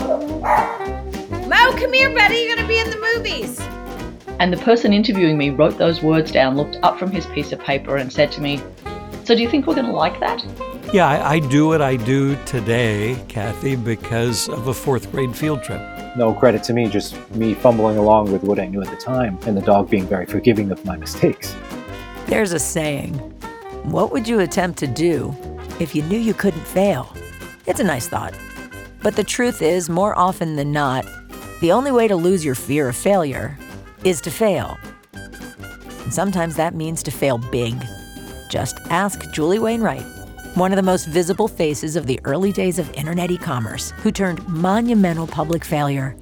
Mo, 0.00 1.72
come 1.76 1.92
here, 1.92 2.14
buddy. 2.14 2.36
You're 2.36 2.56
going 2.56 2.66
to 2.66 2.68
be 2.68 2.78
in 2.78 2.90
the 2.90 3.14
movies. 3.14 3.60
And 4.38 4.52
the 4.52 4.56
person 4.58 4.92
interviewing 4.92 5.36
me 5.36 5.50
wrote 5.50 5.76
those 5.76 6.02
words 6.02 6.32
down, 6.32 6.56
looked 6.56 6.78
up 6.82 6.98
from 6.98 7.10
his 7.10 7.26
piece 7.26 7.52
of 7.52 7.60
paper, 7.60 7.96
and 7.96 8.12
said 8.12 8.32
to 8.32 8.40
me, 8.40 8.62
So 9.24 9.34
do 9.34 9.42
you 9.42 9.50
think 9.50 9.66
we're 9.66 9.74
going 9.74 9.86
to 9.86 9.92
like 9.92 10.18
that? 10.20 10.44
Yeah, 10.92 11.06
I, 11.06 11.34
I 11.34 11.38
do 11.38 11.68
what 11.68 11.82
I 11.82 11.96
do 11.96 12.36
today, 12.46 13.22
Kathy, 13.28 13.76
because 13.76 14.48
of 14.48 14.66
a 14.68 14.74
fourth 14.74 15.12
grade 15.12 15.36
field 15.36 15.62
trip. 15.62 15.80
No 16.16 16.32
credit 16.32 16.64
to 16.64 16.72
me, 16.72 16.88
just 16.88 17.30
me 17.32 17.54
fumbling 17.54 17.96
along 17.96 18.32
with 18.32 18.42
what 18.42 18.58
I 18.58 18.66
knew 18.66 18.82
at 18.82 18.90
the 18.90 18.96
time, 18.96 19.38
and 19.46 19.56
the 19.56 19.60
dog 19.60 19.88
being 19.88 20.06
very 20.06 20.26
forgiving 20.26 20.72
of 20.72 20.84
my 20.84 20.96
mistakes. 20.96 21.54
There's 22.26 22.52
a 22.52 22.58
saying 22.58 23.14
What 23.84 24.10
would 24.10 24.26
you 24.26 24.40
attempt 24.40 24.78
to 24.80 24.86
do 24.86 25.36
if 25.78 25.94
you 25.94 26.02
knew 26.02 26.18
you 26.18 26.34
couldn't 26.34 26.66
fail? 26.66 27.14
It's 27.66 27.78
a 27.78 27.84
nice 27.84 28.08
thought. 28.08 28.34
But 29.02 29.16
the 29.16 29.24
truth 29.24 29.62
is, 29.62 29.88
more 29.88 30.18
often 30.18 30.56
than 30.56 30.72
not, 30.72 31.06
the 31.60 31.72
only 31.72 31.90
way 31.90 32.08
to 32.08 32.16
lose 32.16 32.44
your 32.44 32.54
fear 32.54 32.88
of 32.88 32.96
failure 32.96 33.56
is 34.04 34.20
to 34.22 34.30
fail. 34.30 34.78
And 35.12 36.12
sometimes 36.12 36.56
that 36.56 36.74
means 36.74 37.02
to 37.04 37.10
fail 37.10 37.38
big. 37.38 37.74
Just 38.50 38.78
ask 38.90 39.30
Julie 39.32 39.58
Wainwright, 39.58 40.04
one 40.54 40.72
of 40.72 40.76
the 40.76 40.82
most 40.82 41.06
visible 41.06 41.48
faces 41.48 41.96
of 41.96 42.06
the 42.06 42.20
early 42.24 42.52
days 42.52 42.78
of 42.78 42.92
internet 42.94 43.30
e 43.30 43.38
commerce, 43.38 43.92
who 43.98 44.10
turned 44.10 44.46
monumental 44.48 45.26
public 45.26 45.64
failure 45.64 46.16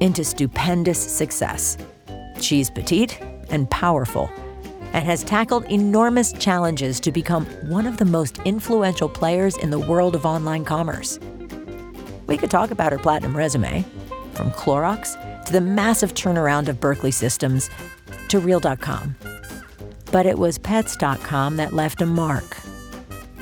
into 0.00 0.24
stupendous 0.24 0.98
success. 1.00 1.78
She's 2.40 2.70
petite 2.70 3.20
and 3.50 3.70
powerful 3.70 4.30
and 4.92 5.06
has 5.06 5.24
tackled 5.24 5.64
enormous 5.70 6.32
challenges 6.34 7.00
to 7.00 7.10
become 7.10 7.46
one 7.68 7.86
of 7.86 7.96
the 7.96 8.04
most 8.04 8.38
influential 8.44 9.08
players 9.08 9.56
in 9.56 9.70
the 9.70 9.78
world 9.78 10.14
of 10.14 10.26
online 10.26 10.64
commerce. 10.64 11.18
We 12.32 12.38
could 12.38 12.50
talk 12.50 12.70
about 12.70 12.92
her 12.92 12.98
platinum 12.98 13.36
resume, 13.36 13.84
from 14.32 14.52
Clorox 14.52 15.44
to 15.44 15.52
the 15.52 15.60
massive 15.60 16.14
turnaround 16.14 16.68
of 16.68 16.80
Berkeley 16.80 17.10
Systems 17.10 17.68
to 18.28 18.40
Reel.com. 18.40 19.14
But 20.10 20.24
it 20.24 20.38
was 20.38 20.56
Pets.com 20.56 21.56
that 21.56 21.74
left 21.74 22.00
a 22.00 22.06
mark 22.06 22.56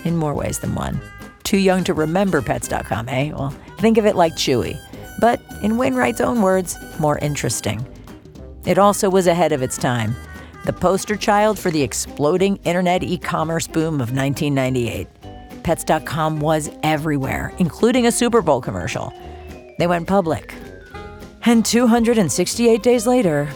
in 0.02 0.16
more 0.16 0.34
ways 0.34 0.58
than 0.58 0.74
one. 0.74 1.00
Too 1.44 1.58
young 1.58 1.84
to 1.84 1.94
remember 1.94 2.42
Pets.com, 2.42 3.08
eh? 3.08 3.30
Well, 3.30 3.50
think 3.78 3.96
of 3.96 4.06
it 4.06 4.16
like 4.16 4.33
Chewy. 4.33 4.77
But 5.20 5.41
in 5.62 5.77
Wainwright's 5.77 6.20
own 6.20 6.42
words, 6.42 6.77
more 6.98 7.18
interesting. 7.18 7.86
It 8.66 8.77
also 8.77 9.08
was 9.08 9.28
ahead 9.28 9.52
of 9.52 9.62
its 9.62 9.78
time, 9.78 10.16
the 10.64 10.72
poster 10.72 11.14
child 11.14 11.61
for 11.61 11.70
the 11.70 11.83
exploding 11.83 12.56
internet 12.64 13.05
e 13.05 13.18
commerce 13.18 13.68
boom 13.68 14.00
of 14.00 14.11
1998. 14.11 15.06
Pets.com 15.62 16.41
was 16.41 16.70
everywhere, 16.83 17.53
including 17.58 18.06
a 18.06 18.12
Super 18.12 18.42
Bowl 18.42 18.61
commercial. 18.61 19.12
They 19.78 19.86
went 19.86 20.06
public. 20.06 20.55
And 21.44 21.64
268 21.64 22.83
days 22.83 23.06
later, 23.06 23.48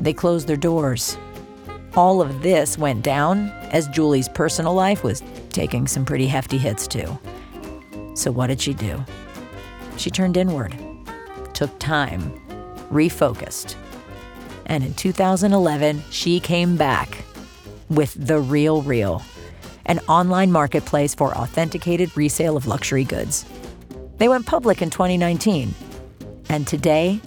they 0.00 0.12
closed 0.12 0.46
their 0.46 0.56
doors. 0.56 1.16
All 1.94 2.20
of 2.20 2.42
this 2.42 2.78
went 2.78 3.02
down 3.02 3.48
as 3.70 3.88
Julie's 3.88 4.28
personal 4.28 4.74
life 4.74 5.02
was 5.02 5.22
taking 5.50 5.86
some 5.86 6.04
pretty 6.04 6.26
hefty 6.26 6.58
hits, 6.58 6.86
too. 6.86 7.18
So, 8.14 8.30
what 8.30 8.48
did 8.48 8.60
she 8.60 8.74
do? 8.74 9.04
She 9.96 10.10
turned 10.10 10.36
inward, 10.36 10.76
took 11.54 11.78
time, 11.78 12.32
refocused. 12.90 13.74
And 14.66 14.84
in 14.84 14.94
2011, 14.94 16.02
she 16.10 16.40
came 16.40 16.76
back 16.76 17.24
with 17.88 18.14
The 18.14 18.40
Real 18.40 18.82
Real 18.82 19.22
an 19.86 20.00
online 20.08 20.52
marketplace 20.52 21.14
for 21.14 21.36
authenticated 21.36 22.14
resale 22.16 22.56
of 22.56 22.66
luxury 22.66 23.04
goods. 23.04 23.46
They 24.18 24.28
went 24.28 24.46
public 24.46 24.82
in 24.82 24.90
2019, 24.90 25.74
and 26.48 26.66
today 26.66 27.20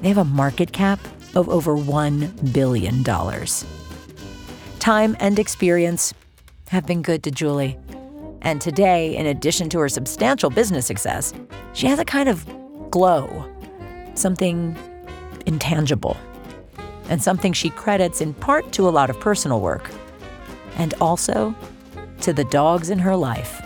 they 0.00 0.08
have 0.08 0.18
a 0.18 0.24
market 0.24 0.72
cap 0.72 1.00
of 1.34 1.48
over 1.48 1.76
$1 1.76 2.52
billion. 2.52 3.04
Time 4.78 5.16
and 5.20 5.38
experience 5.38 6.14
have 6.68 6.86
been 6.86 7.02
good 7.02 7.22
to 7.24 7.30
Julie. 7.30 7.78
And 8.42 8.60
today, 8.60 9.16
in 9.16 9.26
addition 9.26 9.68
to 9.70 9.78
her 9.78 9.88
substantial 9.88 10.50
business 10.50 10.86
success, 10.86 11.32
she 11.72 11.86
has 11.86 11.98
a 11.98 12.04
kind 12.04 12.28
of 12.28 12.46
glow, 12.90 13.50
something 14.14 14.76
intangible, 15.46 16.16
and 17.08 17.22
something 17.22 17.52
she 17.52 17.70
credits 17.70 18.20
in 18.20 18.34
part 18.34 18.70
to 18.72 18.86
a 18.88 18.90
lot 18.90 19.08
of 19.08 19.18
personal 19.18 19.60
work, 19.60 19.90
and 20.76 20.92
also 21.00 21.54
to 22.20 22.32
the 22.32 22.44
dogs 22.44 22.90
in 22.90 22.98
her 22.98 23.16
life. 23.16 23.60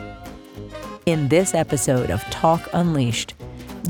In 1.06 1.28
this 1.28 1.54
episode 1.54 2.10
of 2.10 2.22
Talk 2.24 2.68
Unleashed, 2.72 3.34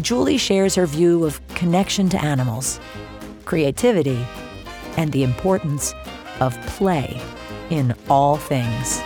Julie 0.01 0.39
shares 0.39 0.75
her 0.75 0.87
view 0.87 1.25
of 1.25 1.47
connection 1.49 2.09
to 2.11 2.25
animals, 2.25 2.79
creativity, 3.45 4.25
and 4.97 5.13
the 5.13 5.23
importance 5.23 5.95
of 6.41 6.57
play 6.67 7.21
in 7.71 7.95
all 8.09 8.37
things. 8.37 9.01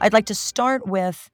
I'd 0.00 0.12
like 0.12 0.26
to 0.26 0.34
start 0.34 0.86
with 0.86 1.30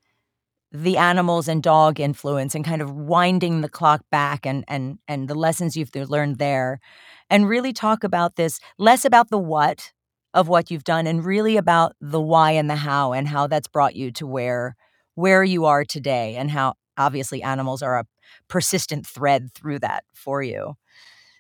the 0.73 0.97
animals 0.97 1.49
and 1.49 1.63
dog 1.63 2.01
influence 2.01 2.55
and 2.55 2.65
kind 2.65 2.83
of 2.83 2.91
winding 2.91 3.61
the 3.61 3.69
clock 3.69 4.03
back 4.11 4.45
and 4.45 4.65
and 4.69 4.99
and 5.09 5.29
the 5.29 5.35
lessons 5.35 5.77
you've 5.77 5.95
learned 5.95 6.39
there 6.39 6.81
and 7.31 7.49
really 7.49 7.73
talk 7.73 8.05
about 8.05 8.37
this 8.37 8.61
less 8.79 9.05
about 9.05 9.31
the 9.31 9.39
what 9.39 9.93
of 10.35 10.49
what 10.49 10.71
you've 10.71 10.85
done 10.85 11.07
and 11.07 11.25
really 11.25 11.57
about 11.57 11.95
the 12.01 12.21
why 12.21 12.53
and 12.53 12.69
the 12.69 12.77
how 12.77 13.13
and 13.13 13.29
how 13.29 13.47
that's 13.47 13.69
brought 13.69 13.97
you 13.97 14.11
to 14.13 14.27
where 14.27 14.77
where 15.15 15.43
you 15.43 15.65
are 15.65 15.85
today 15.85 16.37
and 16.37 16.51
how 16.51 16.75
obviously 16.99 17.43
animals 17.43 17.83
are 17.83 17.99
a 17.99 18.05
persistent 18.49 19.07
thread 19.07 19.51
through 19.55 19.79
that 19.79 20.05
for 20.15 20.43
you. 20.43 20.75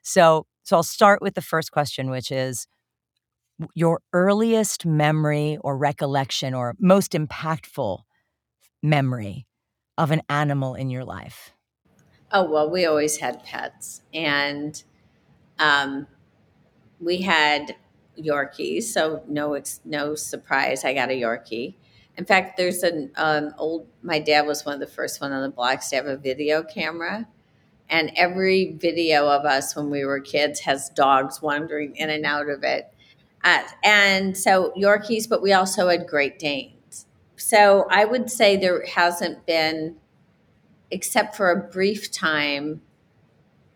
So 0.03 0.47
so 0.63 0.77
I'll 0.77 0.83
start 0.83 1.23
with 1.23 1.35
the 1.35 1.43
first 1.43 1.73
question 1.73 2.11
which 2.11 2.31
is 2.31 2.67
your 3.75 4.01
earliest 4.13 4.85
memory 4.85 5.59
or 5.63 5.77
recollection 5.77 6.55
or 6.55 6.75
most 6.79 7.13
impactful 7.13 8.01
memory 8.83 9.47
of 9.97 10.11
an 10.11 10.23
animal 10.29 10.75
in 10.75 10.91
your 10.91 11.05
life. 11.05 11.53
Oh, 12.31 12.45
well, 12.45 12.69
we 12.69 12.85
always 12.85 13.19
had 13.19 13.45
pets 13.45 14.03
and 14.13 14.83
um, 15.59 16.07
we 17.01 17.23
had 17.23 17.77
Yorkies, 18.19 18.85
so 18.85 19.23
no, 19.29 19.55
it's 19.55 19.81
no 19.85 20.15
surprise 20.15 20.85
I 20.85 20.95
got 20.95 21.11
a 21.11 21.21
Yorkie. 21.21 21.75
In 22.17 22.25
fact, 22.25 22.57
there's 22.57 22.83
an 22.83 23.11
um, 23.17 23.55
old. 23.59 23.87
My 24.03 24.19
dad 24.19 24.47
was 24.47 24.65
one 24.65 24.75
of 24.75 24.81
the 24.81 24.87
first 24.87 25.21
one 25.21 25.33
on 25.33 25.43
the 25.43 25.51
blocks 25.51 25.91
to 25.91 25.97
have 25.97 26.07
a 26.07 26.17
video 26.17 26.63
camera, 26.63 27.29
and 27.91 28.11
every 28.17 28.73
video 28.73 29.29
of 29.29 29.45
us 29.45 29.77
when 29.77 29.91
we 29.91 30.05
were 30.05 30.21
kids 30.21 30.61
has 30.61 30.89
dogs 30.91 31.43
wandering 31.43 31.95
in 31.97 32.09
and 32.09 32.25
out 32.25 32.49
of 32.49 32.63
it. 32.63 32.93
Uh, 33.45 33.63
and 33.85 34.37
so 34.37 34.73
Yorkies, 34.77 35.29
but 35.29 35.43
we 35.43 35.53
also 35.53 35.89
had 35.89 36.07
Great 36.07 36.39
Danes. 36.39 37.07
So 37.37 37.87
I 37.91 38.05
would 38.05 38.31
say 38.31 38.57
there 38.57 38.85
hasn't 38.87 39.47
been, 39.47 39.97
except 40.91 41.37
for 41.37 41.51
a 41.51 41.57
brief 41.57 42.11
time 42.11 42.81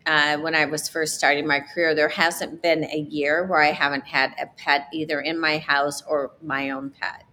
uh, 0.05 0.37
when 0.37 0.55
I 0.55 0.65
was 0.65 0.89
first 0.89 1.15
starting 1.15 1.47
my 1.47 1.59
career, 1.59 1.93
there 1.93 2.09
hasn't 2.09 2.61
been 2.61 2.83
a 2.85 2.99
year 3.09 3.45
where 3.45 3.61
I 3.61 3.71
haven't 3.71 4.05
had 4.05 4.33
a 4.41 4.47
pet 4.47 4.87
either 4.93 5.19
in 5.21 5.39
my 5.39 5.59
house 5.59 6.01
or 6.03 6.31
my 6.41 6.71
own 6.71 6.91
pet. 6.91 7.23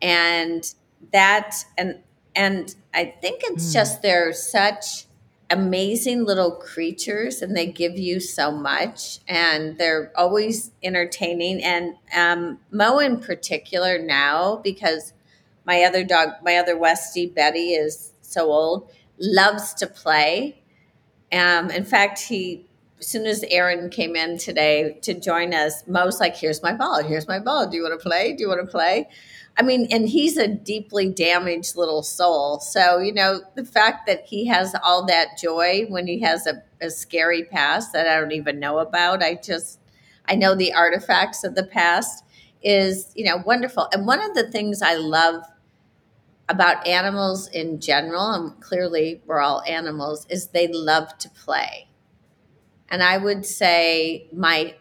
And 0.00 0.72
that 1.12 1.64
and 1.76 2.00
and 2.36 2.74
I 2.92 3.14
think 3.20 3.42
it's 3.44 3.70
mm. 3.70 3.72
just 3.72 4.02
they're 4.02 4.32
such 4.32 5.06
amazing 5.50 6.24
little 6.24 6.52
creatures 6.52 7.42
and 7.42 7.56
they 7.56 7.66
give 7.66 7.98
you 7.98 8.18
so 8.18 8.50
much 8.50 9.20
and 9.28 9.76
they're 9.78 10.10
always 10.16 10.70
entertaining 10.82 11.62
and 11.62 11.94
um, 12.16 12.58
mo 12.70 12.98
in 12.98 13.20
particular 13.20 13.98
now 13.98 14.56
because 14.56 15.12
my 15.66 15.82
other 15.82 16.02
dog 16.02 16.30
my 16.42 16.56
other 16.56 16.74
westie 16.74 17.32
betty 17.32 17.74
is 17.74 18.12
so 18.22 18.50
old 18.50 18.90
loves 19.18 19.74
to 19.74 19.86
play 19.86 20.62
um, 21.32 21.70
in 21.70 21.84
fact, 21.84 22.20
he 22.20 22.66
as 23.00 23.08
soon 23.08 23.26
as 23.26 23.44
Aaron 23.50 23.90
came 23.90 24.16
in 24.16 24.38
today 24.38 24.98
to 25.02 25.12
join 25.12 25.52
us, 25.52 25.86
Mo's 25.86 26.20
like, 26.20 26.36
"Here's 26.36 26.62
my 26.62 26.72
ball. 26.72 27.02
Here's 27.02 27.28
my 27.28 27.38
ball. 27.38 27.66
Do 27.68 27.76
you 27.76 27.82
want 27.82 28.00
to 28.00 28.08
play? 28.08 28.32
Do 28.32 28.42
you 28.42 28.48
want 28.48 28.60
to 28.60 28.66
play?" 28.66 29.08
I 29.56 29.62
mean, 29.62 29.86
and 29.90 30.08
he's 30.08 30.36
a 30.36 30.48
deeply 30.48 31.10
damaged 31.10 31.76
little 31.76 32.02
soul. 32.02 32.60
So 32.60 32.98
you 32.98 33.12
know 33.12 33.40
the 33.54 33.64
fact 33.64 34.06
that 34.06 34.24
he 34.26 34.46
has 34.46 34.74
all 34.82 35.04
that 35.06 35.38
joy 35.38 35.84
when 35.88 36.06
he 36.06 36.20
has 36.20 36.46
a, 36.46 36.62
a 36.80 36.90
scary 36.90 37.44
past 37.44 37.92
that 37.92 38.08
I 38.08 38.18
don't 38.20 38.32
even 38.32 38.58
know 38.58 38.78
about. 38.78 39.22
I 39.22 39.34
just 39.34 39.80
I 40.26 40.34
know 40.34 40.54
the 40.54 40.72
artifacts 40.72 41.44
of 41.44 41.54
the 41.54 41.64
past 41.64 42.24
is 42.62 43.12
you 43.14 43.24
know 43.24 43.42
wonderful. 43.44 43.88
And 43.92 44.06
one 44.06 44.20
of 44.20 44.34
the 44.34 44.50
things 44.50 44.82
I 44.82 44.94
love 44.94 45.44
about 46.48 46.86
animals 46.86 47.48
in 47.48 47.80
general, 47.80 48.32
and 48.32 48.60
clearly 48.60 49.22
we're 49.26 49.40
all 49.40 49.62
animals, 49.62 50.26
is 50.28 50.48
they 50.48 50.68
love 50.68 51.16
to 51.18 51.30
play. 51.30 51.88
And 52.88 53.02
I 53.02 53.16
would 53.18 53.46
say 53.46 54.28
my 54.32 54.74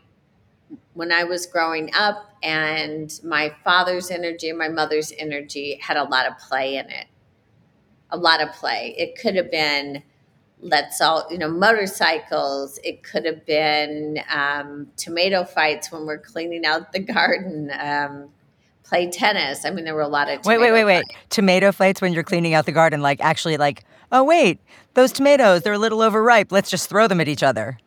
when 0.94 1.12
I 1.12 1.24
was 1.24 1.48
growing 1.48 1.90
up, 1.96 2.34
and 2.44 3.20
my 3.24 3.56
father's 3.64 4.12
energy 4.12 4.50
and 4.50 4.60
my 4.60 4.68
mother's 4.68 5.14
energy 5.18 5.80
had 5.82 5.96
a 5.96 6.04
lot 6.04 6.28
of 6.28 6.38
play 6.38 6.76
in 6.76 6.90
it. 6.90 7.08
A 8.10 8.18
lot 8.18 8.42
of 8.42 8.52
play. 8.52 8.94
It 8.98 9.18
could 9.20 9.36
have 9.36 9.50
been 9.50 10.04
let's 10.60 11.02
all 11.02 11.28
you 11.30 11.38
know 11.38 11.50
motorcycles 11.50 12.80
it 12.86 13.04
could 13.04 13.26
have 13.26 13.46
been 13.46 14.18
um, 14.34 14.88
tomato 14.96 15.44
fights 15.44 15.92
when 15.92 16.06
we're 16.06 16.18
cleaning 16.18 16.66
out 16.66 16.94
the 16.94 17.00
garden 17.14 17.70
um, 17.78 18.30
play 18.84 19.10
tennis 19.10 19.66
i 19.66 19.70
mean 19.70 19.86
there 19.86 19.96
were 19.96 20.02
a 20.02 20.08
lot 20.08 20.30
of 20.30 20.44
Wait, 20.46 20.58
wait, 20.58 20.68
tomato 20.68 20.74
wait, 20.74 20.86
wait. 20.86 21.04
fights. 21.08 21.26
Tomato 21.30 21.72
fights 21.72 22.02
when 22.02 22.14
you're 22.14 22.24
cleaning 22.24 22.54
out 22.54 22.66
the 22.66 22.72
garden, 22.72 23.02
like 23.02 23.20
actually, 23.22 23.58
like, 23.58 23.84
oh, 24.12 24.24
wait, 24.24 24.60
those 24.94 25.12
tomatoes, 25.12 25.62
they're 25.64 25.74
a 25.74 25.78
little 25.80 26.02
overripe. 26.02 26.52
Let's 26.52 26.70
just 26.70 26.90
throw 26.90 27.08
them 27.08 27.20
at 27.22 27.28
each 27.28 27.44
other. 27.44 27.78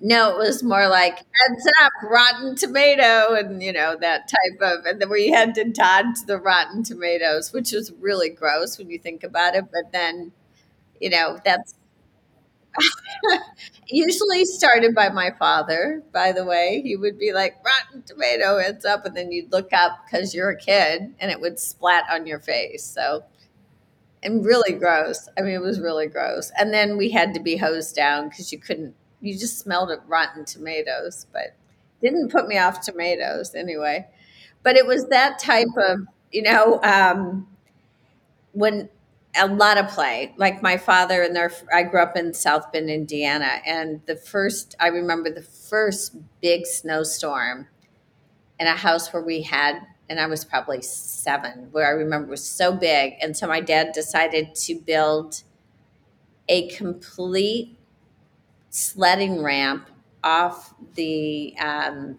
no 0.00 0.30
it 0.30 0.38
was 0.38 0.62
more 0.62 0.86
like 0.88 1.16
heads 1.16 1.66
up 1.82 1.92
rotten 2.08 2.54
tomato 2.54 3.34
and 3.34 3.60
you 3.62 3.72
know 3.72 3.96
that 4.00 4.28
type 4.28 4.60
of 4.62 4.84
and 4.86 5.00
then 5.00 5.10
we 5.10 5.28
had 5.28 5.54
to 5.56 5.64
dodge 5.64 6.22
the 6.26 6.38
rotten 6.38 6.84
tomatoes 6.84 7.52
which 7.52 7.72
was 7.72 7.92
really 8.00 8.28
gross 8.28 8.78
when 8.78 8.88
you 8.90 8.98
think 8.98 9.24
about 9.24 9.56
it 9.56 9.64
but 9.72 9.90
then 9.92 10.30
you 11.00 11.10
know 11.10 11.38
that's 11.44 11.74
usually 13.88 14.44
started 14.44 14.94
by 14.94 15.08
my 15.08 15.30
father 15.38 16.02
by 16.12 16.32
the 16.32 16.44
way. 16.44 16.80
He 16.84 16.96
would 16.96 17.18
be 17.18 17.32
like 17.32 17.56
rotten 17.64 18.02
tomato 18.02 18.58
heads 18.58 18.84
up 18.84 19.04
and 19.04 19.16
then 19.16 19.32
you'd 19.32 19.52
look 19.52 19.72
up 19.72 20.04
because 20.04 20.34
you're 20.34 20.50
a 20.50 20.58
kid 20.58 21.14
and 21.18 21.30
it 21.30 21.40
would 21.40 21.58
splat 21.58 22.04
on 22.10 22.26
your 22.26 22.40
face. 22.40 22.84
So 22.84 23.24
and 24.22 24.44
really 24.44 24.72
gross. 24.72 25.28
I 25.38 25.42
mean 25.42 25.54
it 25.54 25.62
was 25.62 25.80
really 25.80 26.06
gross. 26.06 26.52
And 26.58 26.72
then 26.72 26.96
we 26.96 27.10
had 27.10 27.34
to 27.34 27.40
be 27.40 27.56
hosed 27.56 27.94
down 27.94 28.28
because 28.28 28.52
you 28.52 28.58
couldn't 28.58 28.94
you 29.20 29.36
just 29.36 29.58
smelled 29.58 29.90
it 29.90 30.00
rotten 30.06 30.44
tomatoes 30.44 31.26
but 31.32 31.56
didn't 32.00 32.30
put 32.30 32.46
me 32.46 32.58
off 32.58 32.80
tomatoes 32.80 33.54
anyway. 33.54 34.06
But 34.62 34.76
it 34.76 34.86
was 34.86 35.08
that 35.08 35.38
type 35.38 35.68
of 35.76 36.00
you 36.30 36.42
know 36.42 36.80
um, 36.82 37.46
when 38.52 38.88
a 39.38 39.46
lot 39.46 39.78
of 39.78 39.88
play. 39.88 40.34
Like 40.36 40.62
my 40.62 40.76
father 40.76 41.22
and 41.22 41.34
their 41.34 41.52
i 41.72 41.82
grew 41.82 42.02
up 42.02 42.16
in 42.16 42.34
south 42.34 42.72
bend 42.72 42.90
indiana 42.90 43.60
and 43.66 44.00
the 44.06 44.16
first 44.16 44.74
i 44.80 44.88
remember 44.88 45.30
the 45.30 45.42
first 45.42 46.16
big 46.40 46.66
snowstorm 46.66 47.68
in 48.58 48.66
a 48.66 48.76
house 48.76 49.12
where 49.12 49.22
we 49.22 49.42
had 49.42 49.80
and 50.08 50.20
i 50.20 50.26
was 50.26 50.44
probably 50.44 50.82
seven 50.82 51.68
where 51.72 51.86
i 51.86 51.90
remember 51.90 52.28
was 52.28 52.44
so 52.46 52.72
big. 52.72 53.14
And 53.20 53.36
so 53.36 53.46
my 53.46 53.60
dad 53.60 53.92
decided 53.92 54.54
to 54.56 54.74
build 54.74 55.42
a 56.48 56.68
complete 56.68 57.76
sledding 58.70 59.42
ramp 59.42 59.88
off 60.24 60.74
the 60.94 61.54
um, 61.58 62.18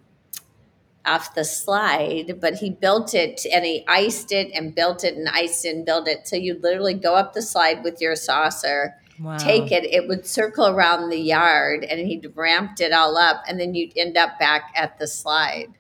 off 1.06 1.34
the 1.36 1.44
slide, 1.46 2.40
but 2.42 2.56
he 2.56 2.70
built 2.70 3.14
it 3.14 3.46
and 3.52 3.66
he 3.66 3.84
iced 3.88 4.32
it 4.32 4.52
and 4.54 4.76
built 4.76 5.04
it 5.04 5.16
and 5.16 5.28
iced 5.30 5.66
it 5.66 5.76
and 5.76 5.86
built 5.86 6.08
it. 6.08 6.28
So 6.28 6.36
you 6.36 6.60
literally 6.62 6.94
go 6.94 7.16
up 7.16 7.34
the 7.34 7.42
slide 7.42 7.84
with 7.84 8.02
your 8.02 8.16
saucer, 8.16 8.96
Wow. 9.20 9.38
take 9.38 9.72
it, 9.72 9.86
it 9.86 10.08
would 10.08 10.26
circle 10.26 10.68
around 10.68 11.10
the 11.10 11.20
yard 11.20 11.84
and 11.84 12.00
he'd 12.00 12.32
ramped 12.36 12.80
it 12.82 12.92
all 12.94 13.18
up 13.18 13.44
and 13.48 13.60
then 13.60 13.74
you'd 13.76 13.94
end 13.98 14.18
up 14.18 14.38
back 14.40 14.72
at 14.76 15.00
the 15.00 15.08
slide. 15.08 15.74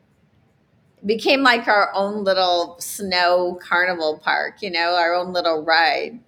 It 0.97 1.07
became 1.07 1.43
like 1.43 1.67
our 1.67 1.91
own 1.93 2.23
little 2.23 2.77
snow 2.79 3.59
carnival 3.61 4.17
park, 4.19 4.61
you 4.61 4.69
know, 4.69 4.95
our 4.95 5.13
own 5.13 5.33
little 5.33 5.63
ride. 5.63 6.19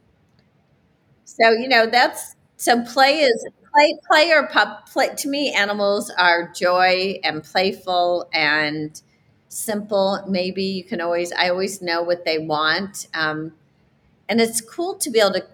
So, 1.25 1.51
you 1.51 1.67
know, 1.67 1.85
that's 1.87 2.35
so 2.57 2.83
play 2.83 3.19
is 3.21 3.45
play 3.73 3.97
play 4.07 4.31
or 4.31 4.47
pup 4.47 4.89
play 4.89 5.09
to 5.15 5.29
me 5.29 5.53
animals 5.53 6.09
are 6.17 6.51
joy 6.53 7.19
and 7.23 7.43
playful 7.43 8.29
and 8.33 9.01
simple. 9.49 10.23
Maybe 10.27 10.63
you 10.63 10.83
can 10.83 11.01
always 11.01 11.31
i 11.33 11.49
always 11.49 11.81
know 11.81 12.01
what 12.01 12.25
they 12.25 12.37
want 12.37 13.07
um, 13.13 13.53
and 14.29 14.41
it's 14.41 14.61
cool 14.61 14.95
to 14.95 15.09
be 15.09 15.19
able 15.19 15.33
to 15.33 15.45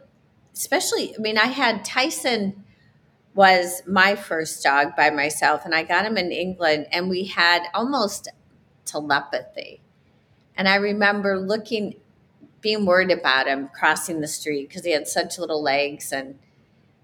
especially 0.55 1.15
i 1.15 1.19
mean 1.21 1.37
i 1.37 1.47
had 1.47 1.85
tyson 1.85 2.63
was 3.35 3.81
my 3.87 4.15
first 4.15 4.63
dog 4.63 4.95
by 4.95 5.09
myself 5.09 5.65
and 5.65 5.75
i 5.75 5.83
got 5.83 6.05
him 6.05 6.17
in 6.17 6.31
england 6.31 6.87
and 6.91 7.09
we 7.09 7.25
had 7.25 7.63
almost 7.73 8.29
telepathy. 8.85 9.81
And 10.57 10.67
i 10.69 10.75
remember 10.75 11.39
looking 11.39 11.95
being 12.61 12.85
worried 12.85 13.11
about 13.11 13.47
him 13.47 13.69
crossing 13.73 14.21
the 14.21 14.27
street 14.27 14.69
because 14.69 14.85
he 14.85 14.91
had 14.91 15.07
such 15.07 15.39
little 15.39 15.61
legs 15.63 16.11
and 16.13 16.39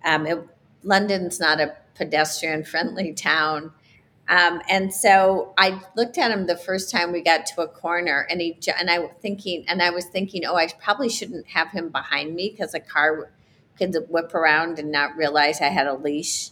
um, 0.06 0.25
it, 0.27 0.39
London's 0.83 1.39
not 1.39 1.59
a 1.59 1.75
pedestrian 1.95 2.63
friendly 2.63 3.13
town. 3.13 3.71
Um, 4.30 4.62
and 4.69 4.94
so 4.94 5.53
I 5.57 5.81
looked 5.95 6.18
at 6.18 6.31
him 6.31 6.47
the 6.47 6.56
first 6.56 6.89
time 6.89 7.12
we 7.12 7.21
got 7.21 7.45
to 7.47 7.62
a 7.62 7.68
corner, 7.68 8.25
and 8.30 8.39
he 8.39 8.57
and 8.80 8.89
I 8.89 9.07
thinking, 9.21 9.65
and 9.68 9.81
I 9.81 9.89
was 9.89 10.06
thinking, 10.06 10.45
oh, 10.45 10.56
I 10.56 10.68
probably 10.81 11.09
shouldn't 11.09 11.47
have 11.47 11.71
him 11.71 11.89
behind 11.89 12.33
me 12.33 12.50
because 12.50 12.74
a 12.74 12.80
car 12.80 13.31
could 13.77 13.95
whip 14.07 14.33
around 14.33 14.80
and 14.80 14.91
not 14.91 15.18
realize 15.18 15.59
I 15.59 15.68
had 15.68 15.88
a 15.88 15.95
leash. 15.95 16.51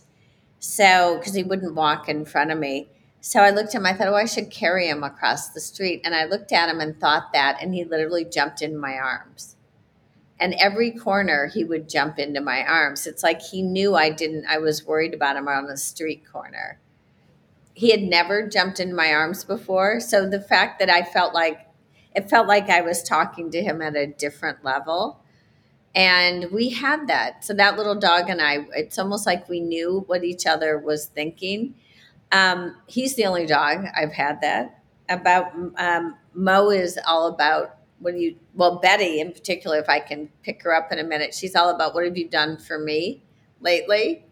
So 0.59 1.17
because 1.17 1.33
he 1.33 1.43
wouldn't 1.43 1.75
walk 1.75 2.09
in 2.09 2.25
front 2.25 2.51
of 2.51 2.59
me. 2.59 2.89
So 3.21 3.39
I 3.39 3.51
looked 3.51 3.69
at 3.69 3.75
him. 3.75 3.85
I 3.85 3.93
thought, 3.93 4.07
oh, 4.07 4.15
I 4.15 4.25
should 4.25 4.49
carry 4.49 4.87
him 4.87 5.03
across 5.03 5.49
the 5.49 5.61
street. 5.61 6.01
And 6.03 6.13
I 6.13 6.25
looked 6.25 6.51
at 6.51 6.69
him 6.69 6.79
and 6.79 6.99
thought 6.99 7.31
that, 7.33 7.57
and 7.61 7.73
he 7.73 7.83
literally 7.83 8.25
jumped 8.25 8.61
in 8.61 8.77
my 8.77 8.95
arms 8.95 9.55
and 10.41 10.55
every 10.55 10.91
corner 10.91 11.47
he 11.53 11.63
would 11.63 11.87
jump 11.87 12.17
into 12.17 12.41
my 12.41 12.63
arms. 12.65 13.05
It's 13.05 13.21
like 13.23 13.41
he 13.41 13.61
knew 13.61 13.95
i 13.95 14.09
didn't 14.09 14.45
i 14.49 14.57
was 14.57 14.85
worried 14.85 15.13
about 15.13 15.37
him 15.37 15.47
on 15.47 15.67
the 15.67 15.77
street 15.77 16.23
corner. 16.29 16.79
He 17.73 17.91
had 17.91 18.01
never 18.01 18.47
jumped 18.47 18.79
in 18.79 18.93
my 18.93 19.13
arms 19.13 19.45
before 19.45 19.99
so 19.99 20.27
the 20.27 20.41
fact 20.41 20.79
that 20.79 20.89
i 20.89 21.03
felt 21.03 21.33
like 21.33 21.67
it 22.15 22.29
felt 22.29 22.47
like 22.47 22.69
i 22.69 22.81
was 22.81 23.03
talking 23.03 23.51
to 23.51 23.61
him 23.61 23.81
at 23.81 23.95
a 23.95 24.07
different 24.07 24.65
level. 24.65 25.19
And 25.93 26.49
we 26.51 26.69
had 26.69 27.07
that. 27.07 27.43
So 27.43 27.53
that 27.53 27.77
little 27.77 27.95
dog 27.95 28.29
and 28.29 28.41
i 28.41 28.65
it's 28.73 28.97
almost 28.97 29.27
like 29.27 29.47
we 29.47 29.59
knew 29.59 30.03
what 30.07 30.23
each 30.23 30.47
other 30.47 30.79
was 30.79 31.05
thinking. 31.05 31.75
Um, 32.31 32.77
he's 32.87 33.15
the 33.15 33.25
only 33.25 33.45
dog 33.45 33.85
i've 33.95 34.13
had 34.13 34.41
that. 34.41 34.79
About 35.07 35.53
um, 35.77 36.15
mo 36.33 36.71
is 36.71 36.97
all 37.05 37.27
about 37.27 37.77
do 38.03 38.17
you 38.17 38.35
well 38.53 38.77
betty 38.79 39.19
in 39.19 39.31
particular 39.31 39.77
if 39.77 39.87
i 39.87 39.99
can 39.99 40.27
pick 40.43 40.63
her 40.63 40.73
up 40.73 40.91
in 40.91 40.99
a 40.99 41.03
minute 41.03 41.33
she's 41.33 41.55
all 41.55 41.69
about 41.69 41.93
what 41.93 42.03
have 42.03 42.17
you 42.17 42.27
done 42.27 42.57
for 42.57 42.79
me 42.79 43.23
lately? 43.61 44.25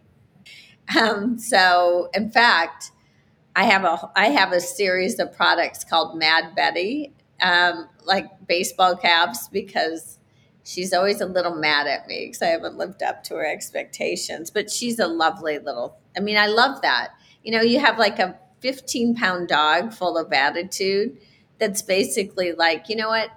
Um, 1.00 1.38
so 1.38 2.10
in 2.16 2.31
fact 2.31 2.92
i 3.56 3.63
have 3.63 3.83
a 3.83 4.12
i 4.16 4.27
have 4.27 4.51
a 4.51 4.60
series 4.60 5.19
of 5.19 5.31
products 5.31 5.83
called 5.83 6.18
mad 6.18 6.56
betty 6.56 7.13
um, 7.42 7.88
like 8.05 8.25
baseball 8.48 8.98
caps 8.98 9.48
because 9.48 10.17
she's 10.63 10.91
always 10.91 11.22
a 11.22 11.25
little 11.25 11.55
mad 11.55 11.86
at 11.86 12.08
me 12.08 12.25
because 12.25 12.41
i 12.41 12.48
haven't 12.48 12.77
lived 12.77 13.03
up 13.03 13.24
to 13.25 13.36
her 13.36 13.46
expectations 13.46 14.50
but 14.50 14.72
she's 14.72 14.98
a 14.98 15.08
lovely 15.08 15.60
little 15.60 15.98
i 16.17 16.20
mean 16.20 16.38
i 16.38 16.48
love 16.48 16.82
that. 16.82 17.10
You 17.44 17.51
know 17.51 17.62
you 17.62 17.79
have 17.79 18.00
like 18.00 18.17
a 18.17 18.38
15 18.62 19.15
pound 19.15 19.48
dog 19.48 19.94
full 19.94 20.17
of 20.17 20.34
attitude 20.34 21.17
that's 21.60 21.82
basically 21.82 22.53
like 22.53 22.89
you 22.89 22.96
know 22.96 23.10
what 23.10 23.29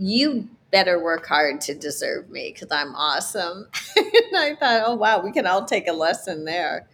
you 0.00 0.48
better 0.70 1.02
work 1.02 1.26
hard 1.26 1.60
to 1.60 1.74
deserve 1.74 2.30
me 2.30 2.52
because 2.52 2.68
I'm 2.70 2.94
awesome. 2.94 3.68
and 3.96 4.36
I 4.36 4.56
thought, 4.58 4.82
oh, 4.86 4.94
wow, 4.94 5.20
we 5.22 5.32
can 5.32 5.46
all 5.46 5.64
take 5.64 5.86
a 5.88 5.92
lesson 5.92 6.44
there. 6.44 6.88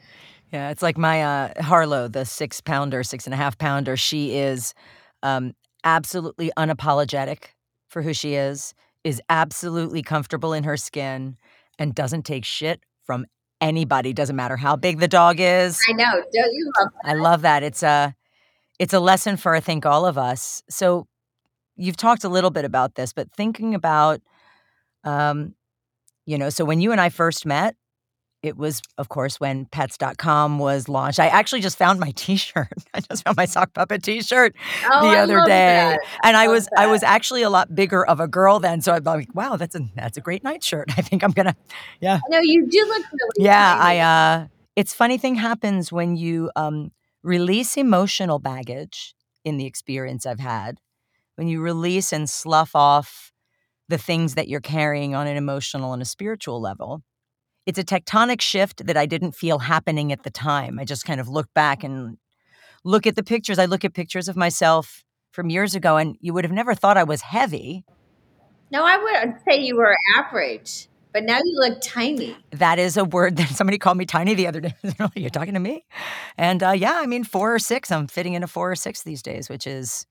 Yeah, 0.53 0.71
it's 0.71 0.83
like 0.83 0.99
my 0.99 1.23
uh, 1.23 1.63
Harlow, 1.63 2.09
the 2.09 2.25
six 2.25 2.61
pounder, 2.61 3.03
six 3.03 3.27
and 3.27 3.35
a 3.35 3.37
half 3.37 3.59
pounder. 3.59 3.97
She 3.97 4.37
is 4.37 4.75
um, 5.23 5.55
absolutely 5.85 6.51
unapologetic 6.57 7.51
for 7.89 8.03
who 8.03 8.13
she 8.13 8.35
is, 8.35 8.75
is 9.05 9.21
absolutely 9.29 10.03
comfortable 10.03 10.53
in 10.53 10.65
her 10.65 10.77
skin, 10.77 11.37
and 11.79 11.95
doesn't 11.95 12.23
take 12.23 12.45
shit 12.45 12.81
from 13.05 13.27
anybody. 13.61 14.13
Doesn't 14.13 14.37
matter 14.37 14.57
how 14.57 14.77
big 14.77 14.99
the 14.99 15.09
dog 15.09 15.37
is. 15.39 15.81
I 15.89 15.93
know. 15.93 16.13
Don't 16.13 16.53
you 16.53 16.73
love 16.81 16.93
I 17.05 17.15
love 17.15 17.43
that. 17.43 17.63
It's 17.63 17.83
a 17.83 18.15
it's 18.79 18.95
a 18.95 19.01
lesson 19.01 19.37
for 19.37 19.55
I 19.55 19.61
think 19.61 19.85
all 19.85 20.07
of 20.07 20.17
us. 20.17 20.63
So 20.69 21.07
you've 21.77 21.97
talked 21.97 22.25
a 22.25 22.29
little 22.29 22.51
bit 22.51 22.65
about 22.65 22.95
this, 22.95 23.13
but 23.13 23.31
thinking 23.33 23.75
about 23.75 24.21
um, 25.05 25.55
you 26.27 26.37
know, 26.39 26.51
so 26.51 26.65
when 26.65 26.81
you 26.81 26.91
and 26.93 27.01
I 27.01 27.09
first 27.09 27.47
met, 27.47 27.77
it 28.43 28.57
was, 28.57 28.83
of 28.99 29.09
course, 29.09 29.41
when 29.41 29.67
pets.com 29.67 30.59
was 30.59 30.89
launched. 30.89 31.19
I 31.19 31.27
actually 31.29 31.61
just 31.61 31.79
found 31.79 31.99
my 31.99 32.11
t-shirt. 32.17 32.69
I 32.95 33.01
just 33.01 33.25
found 33.25 33.37
my 33.37 33.45
sock 33.45 33.73
puppet 33.75 34.03
t-shirt 34.03 34.55
Oh, 34.91 35.01
the 35.11 35.17
I 35.17 35.21
other 35.21 35.41
day. 35.47 35.75
that. 35.75 35.99
And 36.23 36.37
I 36.37 36.47
love 36.47 36.57
was 36.57 36.69
I 36.77 36.87
was 36.87 37.03
actually 37.03 37.43
a 37.43 37.51
lot 37.51 37.75
bigger 37.75 38.05
of 38.05 38.21
a 38.21 38.29
girl 38.29 38.61
then. 38.61 38.81
So 38.83 38.93
I'm 38.93 39.05
like, 39.05 39.35
wow, 39.35 39.57
that's 39.57 39.75
a 39.75 39.81
that's 39.95 40.17
a 40.17 40.21
great 40.21 40.45
nightshirt. 40.45 40.91
I 40.99 41.03
think 41.03 41.23
I'm 41.25 41.33
gonna 41.33 41.57
yeah. 42.01 42.21
No, 42.29 42.39
you 42.41 42.67
do 42.69 42.79
look 42.87 43.05
really 43.13 43.47
Yeah, 43.47 43.77
I 43.81 43.99
uh 43.99 44.47
it's 44.77 44.93
funny 44.95 45.19
thing 45.19 45.37
happens 45.37 45.91
when 45.91 46.17
you 46.17 46.51
um 46.57 46.93
release 47.23 47.77
emotional 47.77 48.39
baggage 48.39 49.15
in 49.45 49.57
the 49.57 49.67
experience 49.67 50.27
I've 50.27 50.41
had. 50.41 50.79
When 51.37 51.49
you 51.49 51.61
release 51.61 52.13
and 52.13 52.29
slough 52.29 52.75
off 52.75 53.33
the 53.89 53.99
things 53.99 54.35
that 54.35 54.49
you're 54.49 54.61
carrying 54.61 55.15
on 55.15 55.27
an 55.27 55.37
emotional 55.37 55.93
and 55.93 56.03
a 56.03 56.07
spiritual 56.07 56.61
level. 56.61 57.03
It's 57.67 57.79
a 57.79 57.85
tectonic 57.85 58.41
shift 58.41 58.87
that 58.87 58.97
I 58.97 59.07
didn't 59.07 59.33
feel 59.33 59.59
happening 59.61 60.13
at 60.13 60.23
the 60.23 60.31
time. 60.31 60.79
I 60.79 60.85
just 60.85 61.05
kind 61.05 61.21
of 61.21 61.29
look 61.29 61.53
back 61.55 61.83
and 61.85 62.17
look 62.85 63.07
at 63.07 63.17
the 63.17 63.23
pictures. 63.23 63.59
I 63.59 63.67
look 63.67 63.85
at 63.85 63.95
pictures 63.95 64.29
of 64.29 64.37
myself 64.37 65.05
from 65.33 65.51
years 65.51 65.75
ago, 65.75 65.97
and 65.97 66.17
you 66.21 66.33
would 66.33 66.45
have 66.45 66.53
never 66.53 66.75
thought 66.75 66.97
I 66.97 67.05
was 67.05 67.23
heavy. 67.23 67.85
No, 68.71 68.85
I 68.85 68.97
would 68.97 69.37
say 69.47 69.61
you 69.61 69.77
were 69.77 69.97
average, 70.17 70.89
but 71.13 71.25
now 71.25 71.39
you 71.39 71.59
look 71.59 71.81
tiny. 71.81 72.37
That 72.53 72.79
is 72.79 72.97
a 72.97 73.05
word 73.05 73.37
that 73.37 73.49
somebody 73.55 73.79
called 73.79 73.99
me 73.99 74.07
tiny 74.07 74.35
the 74.35 74.47
other 74.47 74.61
day. 74.61 74.75
You're 75.15 75.31
talking 75.31 75.55
to 75.55 75.61
me? 75.61 75.85
And 76.39 76.63
uh, 76.63 76.71
yeah, 76.71 77.01
I 77.03 77.07
mean, 77.07 77.25
four 77.25 77.55
or 77.55 77.59
six. 77.59 77.91
I'm 77.91 78.07
fitting 78.07 78.35
in 78.35 78.43
a 78.43 78.49
four 78.49 78.71
or 78.71 78.77
six 78.77 79.03
these 79.03 79.23
days, 79.23 79.49
which 79.49 79.67
is 79.67 80.07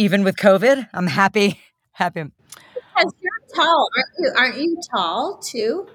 even 0.00 0.24
with 0.24 0.36
COVID, 0.36 0.88
I'm 0.94 1.06
happy. 1.06 1.60
Happy. 1.92 2.22
Because 2.22 3.12
you're 3.20 3.32
tall, 3.54 3.88
aren't 3.94 4.08
you? 4.18 4.32
Aren't 4.38 4.56
you 4.56 4.80
tall 4.90 5.38
too? 5.38 5.86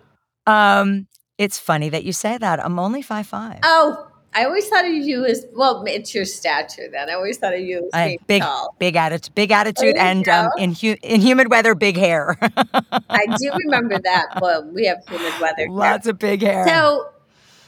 Um, 0.45 1.07
it's 1.39 1.57
funny 1.57 1.89
that 1.89 2.03
you 2.03 2.13
say 2.13 2.37
that. 2.37 2.63
I'm 2.63 2.77
only 2.77 3.01
five 3.01 3.25
five. 3.25 3.61
Oh, 3.63 4.07
I 4.35 4.45
always 4.45 4.67
thought 4.67 4.85
of 4.85 4.91
you 4.93 5.25
as 5.25 5.47
well. 5.55 5.83
It's 5.87 6.13
your 6.13 6.25
stature 6.25 6.87
then. 6.91 7.09
I 7.09 7.13
always 7.13 7.37
thought 7.37 7.55
of 7.55 7.61
you 7.61 7.79
as 7.79 7.89
I, 7.93 8.17
big, 8.27 8.43
tall. 8.43 8.75
big 8.77 8.95
attitude, 8.95 9.33
big 9.33 9.49
attitude, 9.49 9.95
and 9.97 10.29
um, 10.29 10.51
in 10.59 10.75
hu- 10.75 10.97
in 11.01 11.21
humid 11.21 11.49
weather, 11.49 11.73
big 11.73 11.97
hair. 11.97 12.37
I 12.41 13.25
do 13.39 13.51
remember 13.65 13.97
that. 13.97 14.39
Well, 14.39 14.69
we 14.71 14.85
have 14.85 14.99
humid 15.09 15.33
weather. 15.41 15.55
here. 15.63 15.69
Lots 15.71 16.05
of 16.05 16.19
big 16.19 16.43
hair. 16.43 16.67
So, 16.67 17.09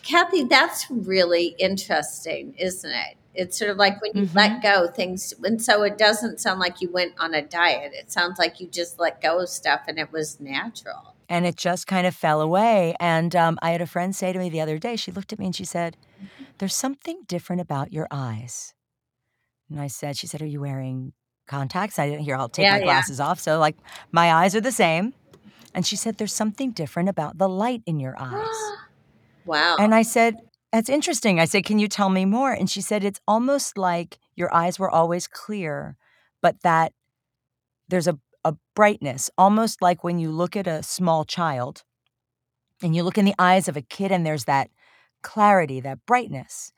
Kathy, 0.03 0.44
that's 0.44 0.86
really 0.91 1.56
interesting, 1.58 2.53
isn't 2.60 2.91
it? 2.91 3.17
It's 3.38 3.58
sort 3.58 3.72
of 3.72 3.77
like 3.77 4.01
when 4.01 4.12
you 4.15 4.24
Mhm. 4.27 4.36
let 4.36 4.62
go 4.63 4.88
things, 4.88 5.34
and 5.44 5.62
so 5.62 5.84
it 5.84 5.98
doesn't 5.98 6.41
sound 6.41 6.60
like 6.60 6.82
you 6.82 6.91
went 6.91 7.13
on 7.20 7.34
a 7.34 7.41
diet. 7.41 7.94
It 7.94 8.12
sounds 8.12 8.39
like 8.39 8.60
you 8.60 8.67
just 8.67 9.00
let 9.00 9.22
go 9.22 9.39
of 9.39 9.50
stuff, 9.50 9.82
and 9.88 9.98
it 10.00 10.12
was 10.12 10.39
natural. 10.39 11.13
and 11.29 11.46
it 11.46 11.58
just 11.58 11.88
kind 11.88 12.08
of 12.08 12.15
fell 12.15 12.39
away. 12.39 12.96
And 13.01 13.36
um, 13.36 13.60
I 13.62 13.72
had 13.72 13.82
a 13.82 13.86
friend 13.88 14.15
say 14.15 14.32
to 14.32 14.39
me 14.39 14.50
the 14.50 14.62
other 14.62 14.77
day, 14.79 14.96
she 14.96 15.12
looked 15.12 15.34
at 15.34 15.39
me 15.39 15.46
and 15.48 15.56
she 15.56 15.65
said, 15.65 15.98
There's 16.58 16.74
something 16.75 17.24
different 17.27 17.62
about 17.62 17.91
your 17.91 18.08
eyes. 18.10 18.74
And 19.70 19.79
I 19.79 19.88
said, 19.88 20.15
She 20.17 20.25
said, 20.27 20.41
Are 20.41 20.46
you 20.46 20.62
wearing 20.62 21.12
contacts? 21.48 22.00
I 22.00 22.08
didn't 22.10 22.24
hear, 22.24 22.38
I'll 22.38 22.48
take 22.50 22.63
Yeah, 22.63 22.74
my 22.75 22.79
yeah. 22.79 22.86
glasses 22.86 23.20
off. 23.20 23.41
So, 23.41 23.60
like, 23.60 23.75
my 24.13 24.32
eyes 24.34 24.56
are 24.56 24.62
the 24.62 24.72
same. 24.72 25.13
And 25.75 25.86
she 25.86 25.98
said, 25.98 26.17
There's 26.17 26.34
something 26.34 26.72
different 26.72 27.10
about 27.10 27.38
the 27.38 27.50
light 27.50 27.82
in 27.86 28.00
your 28.00 28.15
eyes. 28.17 28.58
wow. 29.46 29.75
And 29.79 29.94
I 29.94 30.01
said, 30.03 30.36
That's 30.77 30.89
interesting. 30.89 31.39
I 31.39 31.46
said, 31.46 31.65
Can 31.65 31.79
you 31.79 31.88
tell 31.88 32.10
me 32.10 32.24
more? 32.24 32.53
And 32.53 32.69
she 32.69 32.81
said, 32.81 33.03
It's 33.03 33.19
almost 33.27 33.79
like 33.79 34.19
your 34.36 34.53
eyes 34.53 34.77
were 34.77 34.91
always 34.91 35.25
clear, 35.25 35.98
but 36.39 36.62
that 36.62 36.93
there's 37.88 38.07
a, 38.07 38.19
a 38.43 38.53
brightness, 38.75 39.31
almost 39.39 39.81
like 39.81 40.03
when 40.03 40.19
you 40.19 40.29
look 40.29 40.55
at 40.55 40.67
a 40.67 40.84
small 40.84 41.25
child 41.25 41.81
and 42.84 42.96
you 42.96 43.01
look 43.01 43.17
in 43.17 43.25
the 43.25 43.34
eyes 43.39 43.67
of 43.67 43.75
a 43.75 43.81
kid 43.81 44.12
and 44.12 44.24
there's 44.24 44.46
that 44.46 44.69
clarity, 45.24 45.79
that 45.79 46.05
brightness. 46.05 46.72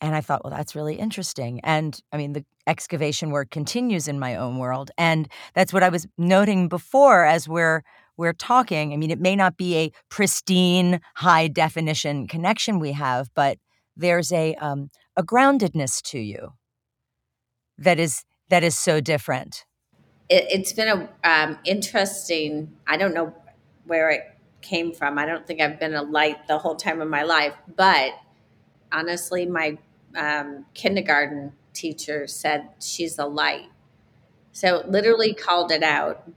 And 0.00 0.14
I 0.14 0.20
thought, 0.20 0.44
well, 0.44 0.54
that's 0.54 0.76
really 0.76 0.94
interesting. 0.94 1.58
And 1.64 2.00
I 2.12 2.18
mean, 2.18 2.34
the 2.34 2.44
excavation 2.68 3.32
work 3.32 3.50
continues 3.50 4.06
in 4.06 4.20
my 4.20 4.36
own 4.36 4.58
world. 4.58 4.92
And 4.96 5.28
that's 5.54 5.72
what 5.72 5.82
I 5.82 5.88
was 5.88 6.06
noting 6.18 6.68
before 6.68 7.24
as 7.24 7.48
we're 7.48 7.82
we're 8.18 8.34
talking. 8.34 8.92
I 8.92 8.96
mean, 8.96 9.10
it 9.10 9.20
may 9.20 9.34
not 9.36 9.56
be 9.56 9.76
a 9.76 9.92
pristine, 10.10 11.00
high 11.16 11.48
definition 11.48 12.26
connection 12.26 12.78
we 12.80 12.92
have, 12.92 13.30
but 13.34 13.56
there's 13.96 14.30
a 14.32 14.54
um, 14.56 14.90
a 15.16 15.22
groundedness 15.22 16.02
to 16.02 16.18
you 16.18 16.52
that 17.78 17.98
is 17.98 18.24
that 18.50 18.62
is 18.62 18.78
so 18.78 19.00
different. 19.00 19.64
it, 20.28 20.46
it's 20.50 20.72
been 20.72 20.88
a 20.88 21.28
um, 21.28 21.58
interesting. 21.64 22.76
I 22.86 22.96
don't 22.96 23.14
know 23.14 23.34
where 23.84 24.10
it 24.10 24.22
came 24.60 24.92
from. 24.92 25.18
I 25.18 25.26
don't 25.26 25.46
think 25.46 25.60
I've 25.60 25.80
been 25.80 25.94
a 25.94 26.02
light 26.02 26.46
the 26.48 26.58
whole 26.58 26.76
time 26.76 27.00
of 27.00 27.08
my 27.08 27.22
life, 27.22 27.54
but 27.76 28.12
honestly, 28.92 29.46
my 29.46 29.78
um, 30.16 30.66
kindergarten 30.74 31.52
teacher 31.72 32.26
said 32.26 32.68
she's 32.80 33.18
a 33.18 33.26
light. 33.26 33.68
So 34.52 34.84
literally 34.88 35.34
called 35.34 35.70
it 35.70 35.82
out. 35.82 36.28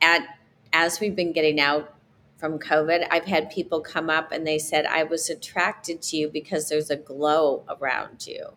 At 0.00 0.26
as 0.74 1.00
we've 1.00 1.16
been 1.16 1.32
getting 1.32 1.60
out 1.60 1.94
from 2.36 2.58
COVID, 2.58 3.06
I've 3.10 3.24
had 3.24 3.50
people 3.50 3.80
come 3.80 4.10
up 4.10 4.32
and 4.32 4.46
they 4.46 4.58
said 4.58 4.84
I 4.84 5.04
was 5.04 5.30
attracted 5.30 6.02
to 6.02 6.16
you 6.18 6.28
because 6.28 6.68
there's 6.68 6.90
a 6.90 6.96
glow 6.96 7.64
around 7.68 8.26
you. 8.26 8.48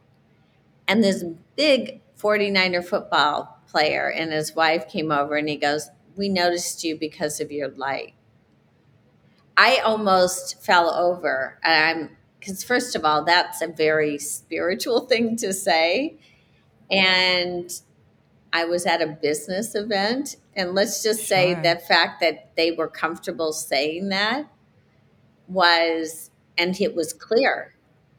And 0.88 1.04
this 1.04 1.24
big 1.56 2.02
49er 2.20 2.84
football 2.84 3.60
player 3.68 4.10
and 4.10 4.34
his 4.34 4.56
wife 4.56 4.90
came 4.90 5.12
over 5.12 5.36
and 5.36 5.48
he 5.48 5.56
goes, 5.56 5.90
We 6.18 6.28
noticed 6.28 6.84
you 6.84 6.98
because 6.98 7.40
of 7.40 7.52
your 7.52 7.70
light. 7.70 8.16
I 9.56 9.78
almost 9.78 10.64
fell 10.64 10.90
over. 10.90 11.60
And 11.64 12.00
I'm 12.00 12.18
because 12.40 12.64
first 12.64 12.96
of 12.96 13.04
all, 13.04 13.26
that's 13.26 13.62
a 13.62 13.68
very 13.68 14.18
spiritual 14.18 15.02
thing 15.02 15.36
to 15.38 15.54
say. 15.54 16.18
And 16.90 17.70
I 18.58 18.66
was 18.66 18.88
at 18.88 19.04
a 19.04 19.08
business 19.08 19.76
event, 19.76 20.38
and 20.56 20.74
let's 20.74 21.04
just 21.04 21.28
say 21.28 21.54
the 21.54 21.76
fact 21.76 22.22
that 22.22 22.56
they 22.56 22.72
were 22.72 22.88
comfortable 22.88 23.54
saying 23.54 24.10
that 24.10 24.52
was, 25.48 26.32
and 26.58 26.76
it 26.82 26.96
was 26.96 27.14
clear. 27.14 27.76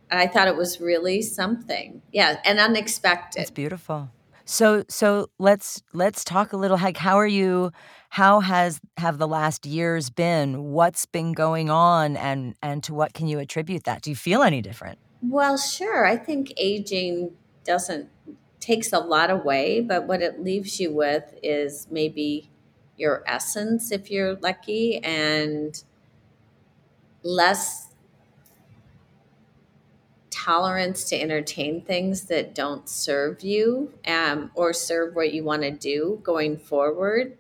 And 0.09 0.21
I 0.21 0.29
thought 0.29 0.47
it 0.47 0.57
was 0.57 0.81
really 0.81 1.23
something. 1.23 2.03
Yeah, 2.13 2.39
and 2.45 2.61
unexpected. 2.61 3.41
It's 3.41 3.51
beautiful. 3.51 4.11
So 4.45 4.85
so 4.89 5.29
let's 5.41 5.83
let's 5.93 6.23
talk 6.23 6.53
a 6.53 6.57
little 6.57 6.79
like 6.79 6.97
how 6.97 7.17
are 7.17 7.27
you 7.27 7.73
how 8.09 8.39
has 8.39 8.81
have 8.97 9.19
the 9.19 9.27
last 9.27 9.67
years 9.67 10.09
been? 10.09 10.71
What's 10.71 11.05
been 11.05 11.33
going 11.33 11.69
on 11.69 12.17
and 12.17 12.55
and 12.63 12.85
to 12.85 12.95
what 12.95 13.13
can 13.13 13.27
you 13.27 13.41
attribute 13.41 13.85
that? 13.85 14.03
Do 14.03 14.11
you 14.11 14.17
feel 14.17 14.45
any 14.45 14.63
different? 14.63 15.01
Well, 15.21 15.59
sure. 15.59 16.07
I 16.07 16.17
think 16.17 16.53
aging 16.57 17.33
doesn't 17.65 18.09
takes 18.69 18.93
a 18.93 18.99
lot 18.99 19.31
away, 19.31 19.81
but 19.81 20.07
what 20.07 20.21
it 20.21 20.45
leaves 20.45 20.79
you 20.79 20.93
with 20.93 21.35
is 21.43 21.87
maybe 21.91 22.51
your 22.99 23.25
essence 23.27 23.91
if 23.91 24.11
you're 24.11 24.35
lucky 24.37 24.99
and 25.03 25.83
less 27.23 27.87
tolerance 30.29 31.05
to 31.09 31.19
entertain 31.19 31.81
things 31.81 32.25
that 32.25 32.55
don't 32.55 32.91
serve 32.91 33.43
you 33.43 33.91
um, 34.07 34.51
or 34.55 34.75
serve 34.75 35.15
what 35.15 35.33
you 35.33 35.43
want 35.43 35.63
to 35.63 35.71
do 35.71 36.21
going 36.23 36.59
forward. 36.59 37.39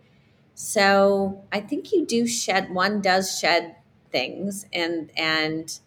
So 0.54 1.44
I 1.52 1.61
think 1.61 1.92
you 1.92 2.06
do 2.06 2.26
shed 2.26 2.70
one 2.73 3.02
does 3.02 3.38
shed 3.38 3.76
things 4.11 4.64
and 4.73 5.11
and 5.18 5.78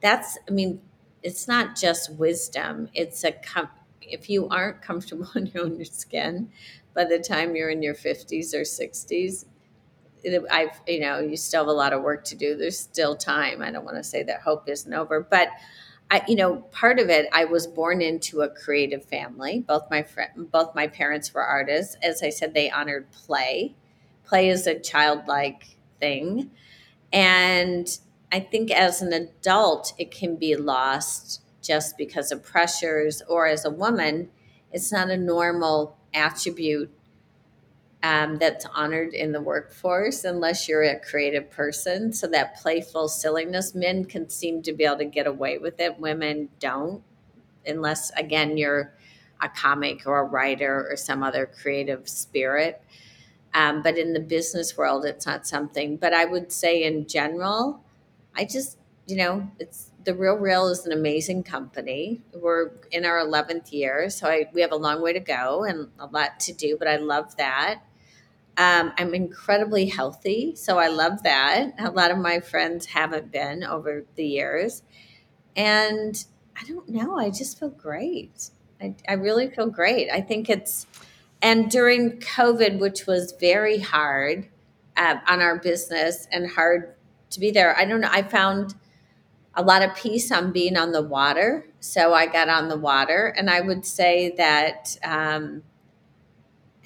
that's 0.00 0.36
i 0.48 0.50
mean 0.50 0.80
it's 1.22 1.46
not 1.46 1.76
just 1.76 2.12
wisdom 2.14 2.88
it's 2.92 3.22
a 3.22 3.30
com- 3.30 3.68
if 4.08 4.30
you 4.30 4.48
aren't 4.48 4.82
comfortable 4.82 5.28
in 5.36 5.46
your 5.46 5.64
own 5.64 5.84
skin 5.84 6.50
by 6.94 7.04
the 7.04 7.18
time 7.18 7.54
you're 7.54 7.70
in 7.70 7.82
your 7.82 7.94
50s 7.94 8.54
or 8.54 8.62
60s 8.62 9.46
it, 10.22 10.42
i've 10.50 10.80
you 10.86 11.00
know 11.00 11.18
you 11.20 11.36
still 11.36 11.62
have 11.62 11.68
a 11.68 11.72
lot 11.72 11.92
of 11.92 12.02
work 12.02 12.24
to 12.24 12.36
do. 12.36 12.56
There's 12.56 12.78
still 12.78 13.16
time. 13.16 13.62
I 13.62 13.70
don't 13.70 13.84
want 13.84 13.96
to 13.96 14.04
say 14.04 14.22
that 14.24 14.40
hope 14.40 14.68
isn't 14.68 14.92
over 14.92 15.20
but 15.20 15.48
i 16.10 16.22
you 16.28 16.36
know 16.36 16.56
part 16.72 16.98
of 16.98 17.08
it 17.08 17.28
i 17.32 17.44
was 17.44 17.66
born 17.66 18.02
into 18.02 18.42
a 18.42 18.48
creative 18.48 19.04
family. 19.04 19.60
Both 19.66 19.90
my 19.90 20.02
friend 20.02 20.50
both 20.50 20.74
my 20.74 20.86
parents 20.86 21.32
were 21.32 21.42
artists. 21.42 21.96
As 22.02 22.22
i 22.22 22.30
said 22.30 22.54
they 22.54 22.70
honored 22.70 23.10
play. 23.12 23.74
Play 24.24 24.48
is 24.48 24.66
a 24.66 24.78
childlike 24.78 25.76
thing. 26.00 26.50
And 27.12 27.88
I 28.32 28.40
think 28.40 28.70
as 28.70 29.00
an 29.00 29.12
adult, 29.12 29.92
it 29.98 30.10
can 30.10 30.36
be 30.36 30.56
lost 30.56 31.40
just 31.66 31.98
because 31.98 32.30
of 32.30 32.42
pressures, 32.42 33.22
or 33.28 33.46
as 33.46 33.64
a 33.64 33.70
woman, 33.70 34.28
it's 34.72 34.92
not 34.92 35.10
a 35.10 35.16
normal 35.16 35.96
attribute 36.14 36.90
um, 38.02 38.38
that's 38.38 38.66
honored 38.74 39.14
in 39.14 39.32
the 39.32 39.40
workforce 39.40 40.24
unless 40.24 40.68
you're 40.68 40.82
a 40.82 41.00
creative 41.00 41.50
person. 41.50 42.12
So 42.12 42.26
that 42.28 42.56
playful 42.56 43.08
silliness, 43.08 43.74
men 43.74 44.04
can 44.04 44.28
seem 44.28 44.62
to 44.62 44.72
be 44.72 44.84
able 44.84 44.98
to 44.98 45.04
get 45.06 45.26
away 45.26 45.58
with 45.58 45.80
it, 45.80 45.98
women 45.98 46.48
don't, 46.60 47.02
unless, 47.66 48.10
again, 48.10 48.56
you're 48.56 48.94
a 49.42 49.48
comic 49.48 50.06
or 50.06 50.20
a 50.20 50.24
writer 50.24 50.86
or 50.88 50.96
some 50.96 51.22
other 51.22 51.46
creative 51.46 52.08
spirit. 52.08 52.80
Um, 53.54 53.82
but 53.82 53.98
in 53.98 54.12
the 54.12 54.20
business 54.20 54.76
world, 54.76 55.04
it's 55.04 55.26
not 55.26 55.46
something. 55.46 55.96
But 55.96 56.12
I 56.12 56.26
would 56.26 56.52
say 56.52 56.84
in 56.84 57.06
general, 57.06 57.82
I 58.34 58.44
just, 58.44 58.78
you 59.06 59.16
know, 59.16 59.50
it's 59.58 59.85
the 60.06 60.14
Real 60.14 60.36
Real 60.36 60.68
is 60.68 60.86
an 60.86 60.92
amazing 60.92 61.42
company. 61.42 62.22
We're 62.32 62.70
in 62.92 63.04
our 63.04 63.18
11th 63.18 63.72
year, 63.72 64.08
so 64.08 64.28
I, 64.28 64.48
we 64.54 64.60
have 64.60 64.70
a 64.70 64.76
long 64.76 65.02
way 65.02 65.12
to 65.12 65.20
go 65.20 65.64
and 65.64 65.88
a 65.98 66.06
lot 66.06 66.38
to 66.40 66.52
do, 66.52 66.76
but 66.78 66.86
I 66.86 66.96
love 66.96 67.36
that. 67.36 67.80
Um, 68.56 68.92
I'm 68.96 69.14
incredibly 69.14 69.86
healthy, 69.86 70.54
so 70.54 70.78
I 70.78 70.86
love 70.86 71.24
that. 71.24 71.74
A 71.80 71.90
lot 71.90 72.12
of 72.12 72.18
my 72.18 72.38
friends 72.38 72.86
haven't 72.86 73.32
been 73.32 73.64
over 73.64 74.06
the 74.14 74.24
years. 74.24 74.84
And 75.56 76.24
I 76.58 76.64
don't 76.66 76.88
know, 76.88 77.18
I 77.18 77.30
just 77.30 77.58
feel 77.58 77.70
great. 77.70 78.50
I, 78.80 78.94
I 79.08 79.14
really 79.14 79.50
feel 79.50 79.66
great. 79.66 80.08
I 80.08 80.20
think 80.20 80.48
it's, 80.48 80.86
and 81.42 81.68
during 81.68 82.20
COVID, 82.20 82.78
which 82.78 83.08
was 83.08 83.34
very 83.40 83.80
hard 83.80 84.48
uh, 84.96 85.16
on 85.26 85.42
our 85.42 85.58
business 85.58 86.28
and 86.30 86.48
hard 86.48 86.94
to 87.30 87.40
be 87.40 87.50
there, 87.50 87.76
I 87.76 87.84
don't 87.84 88.00
know, 88.00 88.10
I 88.10 88.22
found 88.22 88.76
a 89.56 89.62
lot 89.62 89.82
of 89.82 89.96
peace 89.96 90.30
on 90.30 90.52
being 90.52 90.76
on 90.76 90.92
the 90.92 91.02
water. 91.02 91.66
so 91.80 92.12
I 92.12 92.26
got 92.26 92.48
on 92.48 92.68
the 92.68 92.76
water, 92.76 93.34
and 93.36 93.48
I 93.48 93.62
would 93.62 93.86
say 93.86 94.34
that 94.36 94.96
um, 95.02 95.62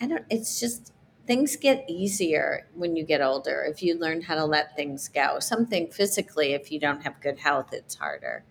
I 0.00 0.06
don't. 0.06 0.24
It's 0.30 0.60
just 0.60 0.92
things 1.26 1.56
get 1.56 1.84
easier 1.88 2.66
when 2.74 2.96
you 2.96 3.04
get 3.04 3.20
older 3.20 3.64
if 3.68 3.82
you 3.82 3.98
learn 3.98 4.22
how 4.22 4.36
to 4.36 4.44
let 4.44 4.76
things 4.76 5.08
go. 5.08 5.38
Something 5.40 5.88
physically, 5.88 6.52
if 6.52 6.70
you 6.70 6.78
don't 6.78 7.02
have 7.02 7.20
good 7.20 7.38
health, 7.38 7.72
it's 7.72 7.96
harder. 7.96 8.44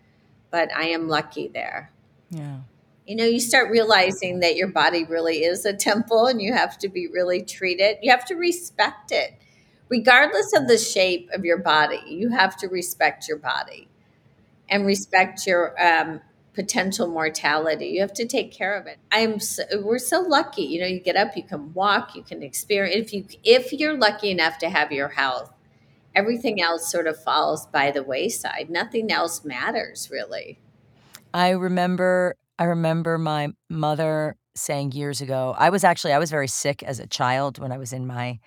But 0.51 0.69
I 0.75 0.89
am 0.89 1.07
lucky 1.07 1.47
there. 1.47 1.91
Yeah. 2.29 2.59
You 3.05 3.15
know, 3.15 3.25
you 3.25 3.39
start 3.39 3.71
realizing 3.71 4.39
that 4.41 4.55
your 4.55 4.67
body 4.67 5.03
really 5.03 5.43
is 5.43 5.65
a 5.65 5.73
temple 5.73 6.27
and 6.27 6.41
you 6.41 6.53
have 6.53 6.77
to 6.79 6.89
be 6.89 7.07
really 7.07 7.41
treated. 7.41 7.97
You 8.01 8.11
have 8.11 8.25
to 8.25 8.35
respect 8.35 9.11
it. 9.11 9.33
Regardless 9.89 10.53
of 10.55 10.67
the 10.67 10.77
shape 10.77 11.29
of 11.33 11.43
your 11.43 11.57
body, 11.57 12.01
you 12.05 12.29
have 12.29 12.55
to 12.57 12.67
respect 12.67 13.27
your 13.27 13.37
body 13.37 13.89
and 14.69 14.85
respect 14.85 15.45
your 15.45 15.75
um, 15.81 16.21
potential 16.53 17.07
mortality. 17.07 17.87
You 17.87 18.01
have 18.01 18.13
to 18.13 18.27
take 18.27 18.51
care 18.51 18.75
of 18.75 18.87
it. 18.87 18.97
I 19.11 19.19
am. 19.19 19.39
So, 19.39 19.63
we're 19.81 19.99
so 19.99 20.21
lucky. 20.21 20.63
You 20.63 20.81
know, 20.81 20.87
you 20.87 20.99
get 20.99 21.15
up, 21.15 21.35
you 21.35 21.43
can 21.43 21.73
walk, 21.73 22.15
you 22.15 22.23
can 22.23 22.43
experience. 22.43 22.95
If 22.95 23.13
you 23.13 23.25
if 23.43 23.73
you're 23.73 23.97
lucky 23.97 24.31
enough 24.31 24.57
to 24.59 24.69
have 24.69 24.91
your 24.91 25.09
health, 25.09 25.51
everything 26.15 26.61
else 26.61 26.91
sort 26.91 27.07
of 27.07 27.21
falls 27.21 27.65
by 27.67 27.91
the 27.91 28.03
wayside. 28.03 28.69
Nothing 28.69 29.11
else 29.11 29.43
matters 29.43 30.09
really. 30.11 30.59
I 31.33 31.51
remember 31.51 32.35
I 32.57 32.65
remember 32.65 33.17
my 33.17 33.49
mother 33.69 34.35
saying 34.55 34.91
years 34.91 35.21
ago. 35.21 35.55
I 35.57 35.69
was 35.69 35.83
actually 35.83 36.13
I 36.13 36.19
was 36.19 36.29
very 36.29 36.47
sick 36.47 36.83
as 36.83 36.99
a 36.99 37.07
child 37.07 37.59
when 37.59 37.71
I 37.71 37.77
was 37.77 37.93
in 37.93 38.05
my 38.05 38.39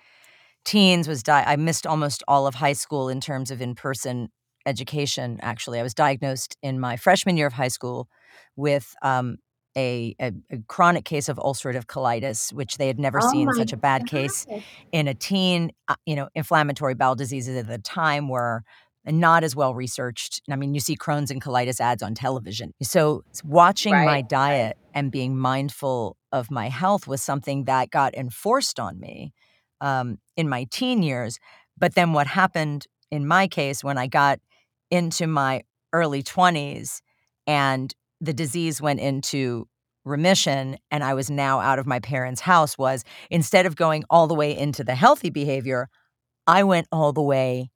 teens 0.65 1.07
was 1.07 1.23
di- 1.23 1.43
I 1.45 1.55
missed 1.55 1.85
almost 1.85 2.23
all 2.27 2.47
of 2.47 2.55
high 2.55 2.73
school 2.73 3.09
in 3.09 3.19
terms 3.19 3.51
of 3.51 3.61
in-person 3.61 4.29
education 4.65 5.39
actually. 5.41 5.79
I 5.79 5.83
was 5.83 5.93
diagnosed 5.93 6.57
in 6.61 6.79
my 6.79 6.97
freshman 6.97 7.37
year 7.37 7.47
of 7.47 7.53
high 7.53 7.67
school 7.67 8.07
with 8.55 8.95
um, 9.01 9.37
a, 9.75 10.15
a, 10.21 10.31
a 10.51 10.57
chronic 10.67 11.05
case 11.05 11.29
of 11.29 11.37
ulcerative 11.37 11.85
colitis, 11.85 12.53
which 12.53 12.77
they 12.77 12.87
had 12.87 12.99
never 12.99 13.19
Oh 13.21 13.31
seen 13.31 13.51
such 13.53 13.73
a 13.73 13.77
bad 13.77 14.05
case 14.07 14.45
in 14.91 15.07
a 15.07 15.13
teen. 15.13 15.71
Uh, 15.87 15.95
you 16.05 16.15
know, 16.15 16.29
inflammatory 16.35 16.93
bowel 16.93 17.15
diseases 17.15 17.57
at 17.57 17.67
the 17.67 17.79
time 17.79 18.29
were 18.29 18.63
not 19.05 19.43
as 19.43 19.55
well 19.55 19.73
researched. 19.73 20.41
I 20.49 20.55
mean, 20.55 20.73
you 20.73 20.79
see 20.79 20.95
Crohn's 20.95 21.29
and 21.29 21.41
colitis 21.41 21.81
ads 21.81 22.01
on 22.01 22.13
television. 22.13 22.73
So 22.81 23.23
watching 23.43 23.91
my 23.93 24.05
Right, 24.05 24.07
right. 24.07 24.29
diet 24.29 24.77
and 24.93 25.11
being 25.11 25.37
mindful 25.37 26.15
of 26.31 26.49
my 26.49 26.69
health 26.69 27.07
was 27.07 27.21
something 27.21 27.65
that 27.65 27.89
got 27.89 28.15
enforced 28.15 28.79
on 28.79 28.99
me 28.99 29.33
um, 29.81 30.19
in 30.37 30.47
my 30.47 30.65
teen 30.71 31.03
years. 31.03 31.39
But 31.77 31.95
then 31.95 32.13
what 32.13 32.27
happened 32.27 32.87
in 33.11 33.27
my 33.27 33.47
case 33.47 33.83
when 33.83 33.97
I 33.97 34.07
got 34.07 34.39
into 34.93 35.25
my 35.25 35.63
early 35.91 36.21
20s 36.21 37.01
and 37.47 37.93
the 38.21 38.33
disease 38.33 38.79
went 38.79 38.99
into 38.99 39.67
remission 40.05 40.77
and 40.91 41.03
I 41.03 41.15
was 41.15 41.31
now 41.31 41.59
out 41.59 41.79
of 41.79 41.87
my 41.87 41.99
parents' 41.99 42.41
house 42.41 42.77
was 42.77 43.03
instead 43.31 43.65
of 43.65 43.75
going 43.75 44.03
all 44.07 44.27
the 44.27 44.35
way 44.35 44.55
into 44.55 44.83
the 44.83 44.93
healthy 44.93 45.31
behavior, 45.31 45.89
I 46.45 46.63
went 46.63 46.87
all 46.91 47.11
the 47.11 47.23
way 47.23 47.71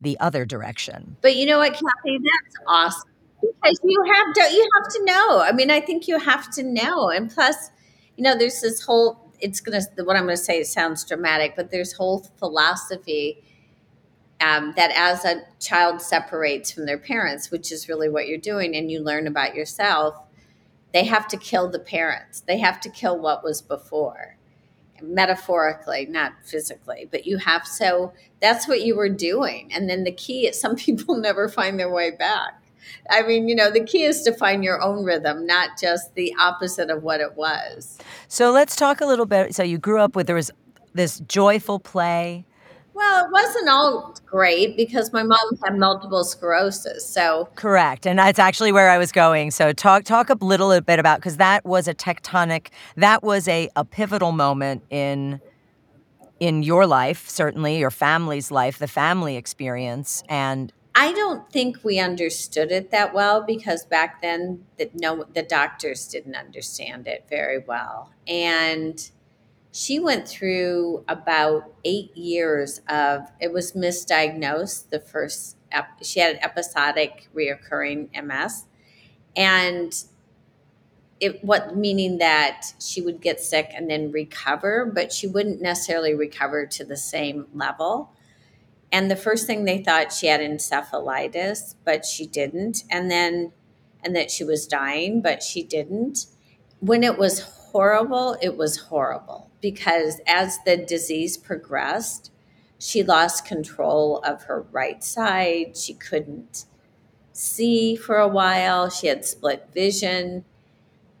the 0.00 0.18
other 0.20 0.46
direction. 0.46 1.18
But 1.20 1.36
you 1.36 1.44
know 1.44 1.58
what, 1.58 1.72
Kathy? 1.72 2.18
That's 2.18 2.56
awesome 2.66 3.10
because 3.42 3.78
you 3.84 4.02
have 4.14 4.34
to. 4.34 4.54
You 4.54 4.68
have 4.74 4.92
to 4.94 5.04
know. 5.04 5.40
I 5.42 5.52
mean, 5.52 5.70
I 5.70 5.80
think 5.80 6.08
you 6.08 6.18
have 6.18 6.50
to 6.52 6.62
know. 6.62 7.10
And 7.10 7.30
plus, 7.30 7.70
you 8.16 8.24
know, 8.24 8.36
there's 8.36 8.60
this 8.60 8.80
whole. 8.80 9.32
It's 9.40 9.60
gonna. 9.60 9.82
What 10.04 10.16
I'm 10.16 10.24
gonna 10.24 10.36
say 10.36 10.62
sounds 10.62 11.04
dramatic, 11.04 11.54
but 11.56 11.70
there's 11.70 11.92
whole 11.92 12.26
philosophy 12.38 13.44
um, 14.40 14.72
that 14.76 14.92
as 14.94 15.24
a 15.24 15.42
child 15.58 16.00
separates 16.00 16.70
from 16.70 16.86
their 16.86 16.98
parents, 16.98 17.50
which 17.50 17.72
is 17.72 17.88
really 17.88 18.08
what 18.08 18.28
you're 18.28 18.38
doing, 18.38 18.76
and 18.76 18.90
you 18.90 19.00
learn 19.00 19.26
about 19.26 19.54
yourself, 19.54 20.16
they 20.92 21.04
have 21.04 21.28
to 21.28 21.36
kill 21.36 21.68
the 21.68 21.78
parents. 21.78 22.40
They 22.40 22.58
have 22.58 22.80
to 22.80 22.90
kill 22.90 23.18
what 23.18 23.44
was 23.44 23.60
before, 23.60 24.36
metaphorically, 25.02 26.06
not 26.06 26.32
physically. 26.44 27.08
But 27.10 27.26
you 27.26 27.38
have 27.38 27.66
so 27.66 28.12
that's 28.40 28.68
what 28.68 28.82
you 28.82 28.96
were 28.96 29.08
doing. 29.08 29.70
And 29.72 29.88
then 29.90 30.04
the 30.04 30.12
key 30.12 30.46
is 30.46 30.60
some 30.60 30.76
people 30.76 31.16
never 31.16 31.48
find 31.48 31.78
their 31.78 31.90
way 31.90 32.10
back. 32.10 32.62
I 33.10 33.22
mean, 33.22 33.48
you 33.48 33.54
know, 33.54 33.70
the 33.70 33.84
key 33.84 34.04
is 34.04 34.22
to 34.22 34.32
find 34.32 34.64
your 34.64 34.80
own 34.80 35.04
rhythm, 35.04 35.46
not 35.46 35.78
just 35.78 36.14
the 36.14 36.34
opposite 36.38 36.90
of 36.90 37.02
what 37.02 37.20
it 37.20 37.36
was. 37.36 37.98
So 38.28 38.50
let's 38.50 38.76
talk 38.76 39.00
a 39.00 39.06
little 39.06 39.26
bit. 39.26 39.54
So 39.54 39.62
you 39.62 39.78
grew 39.78 40.00
up 40.00 40.16
with 40.16 40.26
there 40.26 40.36
was 40.36 40.50
this 40.94 41.20
joyful 41.20 41.80
play. 41.80 42.44
Well, 42.98 43.26
it 43.26 43.30
wasn't 43.30 43.68
all 43.68 44.12
great 44.26 44.76
because 44.76 45.12
my 45.12 45.22
mom 45.22 45.38
had 45.64 45.78
multiple 45.78 46.24
sclerosis. 46.24 47.08
So 47.08 47.48
Correct. 47.54 48.08
And 48.08 48.18
that's 48.18 48.40
actually 48.40 48.72
where 48.72 48.90
I 48.90 48.98
was 48.98 49.12
going. 49.12 49.52
So 49.52 49.72
talk 49.72 50.02
talk 50.02 50.30
a 50.30 50.34
little 50.40 50.80
bit 50.80 50.98
about 50.98 51.20
because 51.20 51.36
that 51.36 51.64
was 51.64 51.86
a 51.86 51.94
tectonic 51.94 52.70
that 52.96 53.22
was 53.22 53.46
a, 53.46 53.68
a 53.76 53.84
pivotal 53.84 54.32
moment 54.32 54.82
in 54.90 55.40
in 56.40 56.64
your 56.64 56.88
life, 56.88 57.28
certainly 57.28 57.78
your 57.78 57.92
family's 57.92 58.50
life, 58.50 58.78
the 58.78 58.88
family 58.88 59.36
experience. 59.36 60.24
And 60.28 60.72
I 60.96 61.12
don't 61.12 61.48
think 61.52 61.84
we 61.84 62.00
understood 62.00 62.72
it 62.72 62.90
that 62.90 63.14
well 63.14 63.44
because 63.44 63.84
back 63.84 64.22
then 64.22 64.64
that 64.76 64.90
no 64.96 65.24
the 65.32 65.44
doctors 65.44 66.08
didn't 66.08 66.34
understand 66.34 67.06
it 67.06 67.26
very 67.30 67.60
well. 67.60 68.10
And 68.26 69.08
she 69.78 70.00
went 70.00 70.26
through 70.26 71.04
about 71.06 71.72
8 71.84 72.16
years 72.16 72.80
of 72.88 73.30
it 73.40 73.52
was 73.52 73.74
misdiagnosed 73.74 74.90
the 74.90 74.98
first 74.98 75.56
she 76.02 76.18
had 76.18 76.36
episodic 76.42 77.28
reoccurring 77.32 78.08
MS 78.20 78.64
and 79.36 80.02
it 81.20 81.44
what 81.44 81.76
meaning 81.76 82.18
that 82.18 82.72
she 82.80 83.00
would 83.00 83.20
get 83.20 83.38
sick 83.38 83.70
and 83.72 83.88
then 83.88 84.10
recover 84.10 84.84
but 84.84 85.12
she 85.12 85.28
wouldn't 85.28 85.62
necessarily 85.62 86.12
recover 86.12 86.66
to 86.66 86.84
the 86.84 86.96
same 86.96 87.46
level. 87.54 88.10
And 88.90 89.08
the 89.08 89.16
first 89.16 89.46
thing 89.46 89.64
they 89.64 89.80
thought 89.80 90.12
she 90.12 90.26
had 90.26 90.40
encephalitis 90.40 91.76
but 91.84 92.04
she 92.04 92.26
didn't. 92.26 92.82
And 92.90 93.08
then 93.12 93.52
and 94.02 94.16
that 94.16 94.32
she 94.32 94.42
was 94.42 94.66
dying 94.66 95.22
but 95.22 95.40
she 95.40 95.62
didn't. 95.62 96.26
When 96.80 97.04
it 97.04 97.16
was 97.16 97.57
horrible 97.72 98.36
it 98.42 98.56
was 98.56 98.76
horrible. 98.76 99.50
Because 99.60 100.20
as 100.26 100.58
the 100.64 100.76
disease 100.76 101.36
progressed 101.36 102.30
she 102.80 103.02
lost 103.02 103.44
control 103.44 104.18
of 104.18 104.44
her 104.44 104.64
right 104.70 105.02
side. 105.02 105.76
She 105.76 105.94
couldn't 105.94 106.64
see 107.32 107.96
for 107.96 108.18
a 108.18 108.28
while. 108.28 108.88
She 108.88 109.08
had 109.08 109.24
split 109.24 109.68
vision 109.74 110.44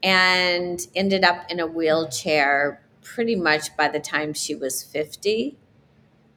and 0.02 0.86
ended 0.94 1.24
up 1.24 1.50
in 1.50 1.60
a 1.60 1.66
wheelchair 1.66 2.80
pretty 3.02 3.34
much 3.34 3.76
by 3.76 3.88
the 3.88 4.00
time 4.00 4.32
she 4.34 4.54
was 4.54 4.82
50 4.84 5.56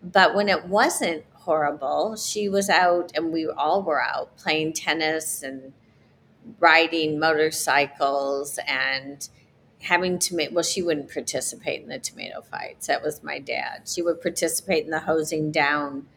but 0.03 0.33
when 0.33 0.49
it 0.49 0.65
wasn't 0.65 1.23
horrible, 1.33 2.15
she 2.15 2.49
was 2.49 2.69
out 2.69 3.11
and 3.15 3.31
we 3.31 3.47
all 3.47 3.83
were 3.83 4.01
out 4.01 4.35
playing 4.37 4.73
tennis 4.73 5.43
and 5.43 5.73
riding 6.59 7.19
motorcycles 7.19 8.59
and 8.67 9.29
having 9.83 10.19
tomato. 10.19 10.53
Well, 10.53 10.63
she 10.63 10.81
wouldn't 10.81 11.11
participate 11.11 11.81
in 11.81 11.89
the 11.89 11.99
tomato 11.99 12.41
fights. 12.41 12.87
That 12.87 13.01
was 13.01 13.23
my 13.23 13.39
dad. 13.39 13.83
She 13.87 14.01
would 14.01 14.21
participate 14.21 14.85
in 14.85 14.91
the 14.91 14.99
hosing 14.99 15.51
down 15.51 16.07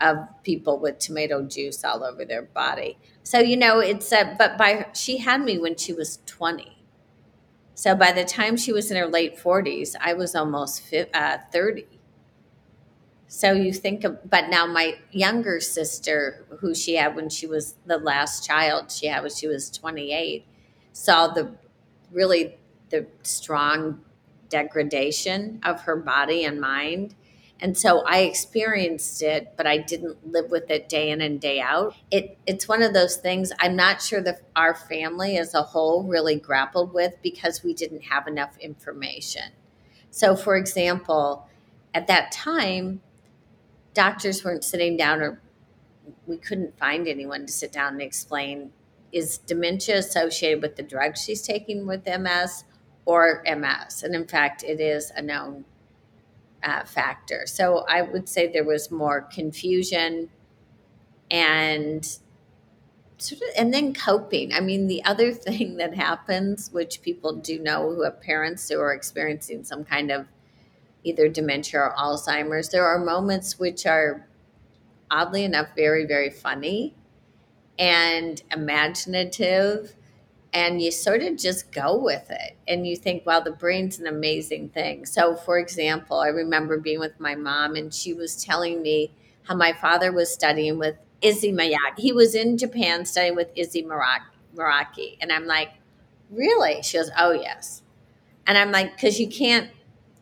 of 0.00 0.16
people 0.42 0.78
with 0.78 0.98
tomato 0.98 1.42
juice 1.42 1.84
all 1.84 2.02
over 2.04 2.24
their 2.24 2.42
body. 2.42 2.98
So 3.22 3.38
you 3.38 3.56
know, 3.56 3.80
it's 3.80 4.12
a. 4.12 4.34
But 4.38 4.58
by 4.58 4.86
she 4.94 5.18
had 5.18 5.42
me 5.42 5.58
when 5.58 5.76
she 5.76 5.92
was 5.92 6.18
twenty. 6.26 6.78
So 7.74 7.94
by 7.94 8.12
the 8.12 8.24
time 8.24 8.56
she 8.56 8.72
was 8.72 8.90
in 8.90 8.96
her 8.96 9.06
late 9.06 9.38
forties, 9.38 9.96
I 10.00 10.14
was 10.14 10.34
almost 10.34 10.92
uh, 11.12 11.38
thirty. 11.52 11.86
So 13.34 13.52
you 13.52 13.72
think 13.72 14.04
of, 14.04 14.30
but 14.30 14.48
now 14.48 14.64
my 14.64 14.96
younger 15.10 15.58
sister, 15.58 16.46
who 16.60 16.72
she 16.72 16.94
had 16.94 17.16
when 17.16 17.28
she 17.28 17.48
was 17.48 17.74
the 17.84 17.98
last 17.98 18.46
child 18.46 18.92
she 18.92 19.08
had 19.08 19.22
when 19.22 19.32
she 19.32 19.48
was 19.48 19.72
28, 19.72 20.46
saw 20.92 21.26
the 21.26 21.50
really 22.12 22.56
the 22.94 23.06
strong 23.24 24.00
degradation 24.48 25.58
of 25.64 25.80
her 25.82 25.96
body 25.96 26.44
and 26.44 26.60
mind. 26.60 27.16
And 27.58 27.76
so 27.76 28.04
I 28.06 28.20
experienced 28.20 29.20
it, 29.20 29.54
but 29.56 29.66
I 29.66 29.78
didn't 29.78 30.30
live 30.30 30.50
with 30.50 30.70
it 30.70 30.88
day 30.88 31.10
in 31.10 31.20
and 31.20 31.40
day 31.40 31.60
out. 31.60 31.96
It 32.12 32.38
it's 32.46 32.68
one 32.68 32.82
of 32.82 32.92
those 32.92 33.16
things 33.16 33.50
I'm 33.58 33.74
not 33.74 34.00
sure 34.00 34.20
that 34.22 34.42
our 34.54 34.76
family 34.76 35.36
as 35.38 35.54
a 35.54 35.62
whole 35.62 36.04
really 36.04 36.38
grappled 36.38 36.92
with 36.92 37.14
because 37.20 37.64
we 37.64 37.74
didn't 37.74 38.02
have 38.02 38.28
enough 38.28 38.56
information. 38.58 39.50
So 40.10 40.36
for 40.36 40.56
example, 40.56 41.48
at 41.92 42.06
that 42.06 42.30
time, 42.30 43.00
doctors 43.92 44.44
weren't 44.44 44.62
sitting 44.62 44.96
down 44.96 45.20
or 45.20 45.40
we 46.26 46.36
couldn't 46.36 46.78
find 46.78 47.08
anyone 47.08 47.46
to 47.46 47.52
sit 47.52 47.72
down 47.72 47.94
and 47.94 48.02
explain 48.02 48.70
is 49.10 49.38
dementia 49.38 49.96
associated 49.98 50.62
with 50.62 50.76
the 50.76 50.82
drugs 50.82 51.22
she's 51.22 51.42
taking 51.42 51.86
with 51.86 52.06
MS 52.06 52.64
or 53.06 53.42
MS? 53.44 54.02
And 54.02 54.14
in 54.14 54.26
fact, 54.26 54.62
it 54.62 54.80
is 54.80 55.10
a 55.14 55.22
known 55.22 55.64
uh, 56.62 56.84
factor. 56.84 57.42
So 57.46 57.84
I 57.88 58.02
would 58.02 58.28
say 58.28 58.46
there 58.46 58.64
was 58.64 58.90
more 58.90 59.20
confusion 59.20 60.30
and 61.30 62.18
sort 63.18 63.42
of, 63.42 63.48
and 63.56 63.72
then 63.72 63.94
coping. 63.94 64.52
I 64.52 64.60
mean, 64.60 64.86
the 64.86 65.04
other 65.04 65.32
thing 65.32 65.76
that 65.76 65.94
happens, 65.94 66.70
which 66.72 67.02
people 67.02 67.34
do 67.34 67.58
know 67.58 67.90
who 67.90 68.02
have 68.02 68.20
parents 68.20 68.68
who 68.68 68.80
are 68.80 68.92
experiencing 68.92 69.64
some 69.64 69.84
kind 69.84 70.10
of 70.10 70.26
either 71.02 71.28
dementia 71.28 71.80
or 71.80 71.94
Alzheimer's, 71.96 72.70
there 72.70 72.86
are 72.86 72.98
moments 72.98 73.58
which 73.58 73.84
are 73.84 74.26
oddly 75.10 75.44
enough 75.44 75.68
very, 75.76 76.06
very 76.06 76.30
funny 76.30 76.94
and 77.78 78.42
imaginative. 78.50 79.94
And 80.54 80.80
you 80.80 80.92
sort 80.92 81.20
of 81.22 81.36
just 81.36 81.72
go 81.72 81.96
with 81.98 82.30
it. 82.30 82.56
And 82.68 82.86
you 82.86 82.94
think, 82.94 83.26
wow, 83.26 83.40
the 83.40 83.50
brain's 83.50 83.98
an 83.98 84.06
amazing 84.06 84.68
thing. 84.68 85.04
So, 85.04 85.34
for 85.34 85.58
example, 85.58 86.20
I 86.20 86.28
remember 86.28 86.78
being 86.78 87.00
with 87.00 87.18
my 87.18 87.34
mom, 87.34 87.74
and 87.74 87.92
she 87.92 88.14
was 88.14 88.42
telling 88.42 88.80
me 88.80 89.12
how 89.42 89.56
my 89.56 89.72
father 89.72 90.12
was 90.12 90.32
studying 90.32 90.78
with 90.78 90.94
Issey 91.20 91.52
Miyake. 91.52 91.98
He 91.98 92.12
was 92.12 92.36
in 92.36 92.56
Japan 92.56 93.04
studying 93.04 93.34
with 93.34 93.50
Issey 93.56 93.82
Miyake. 93.82 95.16
And 95.20 95.32
I'm 95.32 95.46
like, 95.46 95.70
really? 96.30 96.82
She 96.82 96.98
goes, 96.98 97.10
oh, 97.18 97.32
yes. 97.32 97.82
And 98.46 98.56
I'm 98.56 98.70
like, 98.70 98.94
because 98.94 99.18
you 99.18 99.28
can't, 99.28 99.70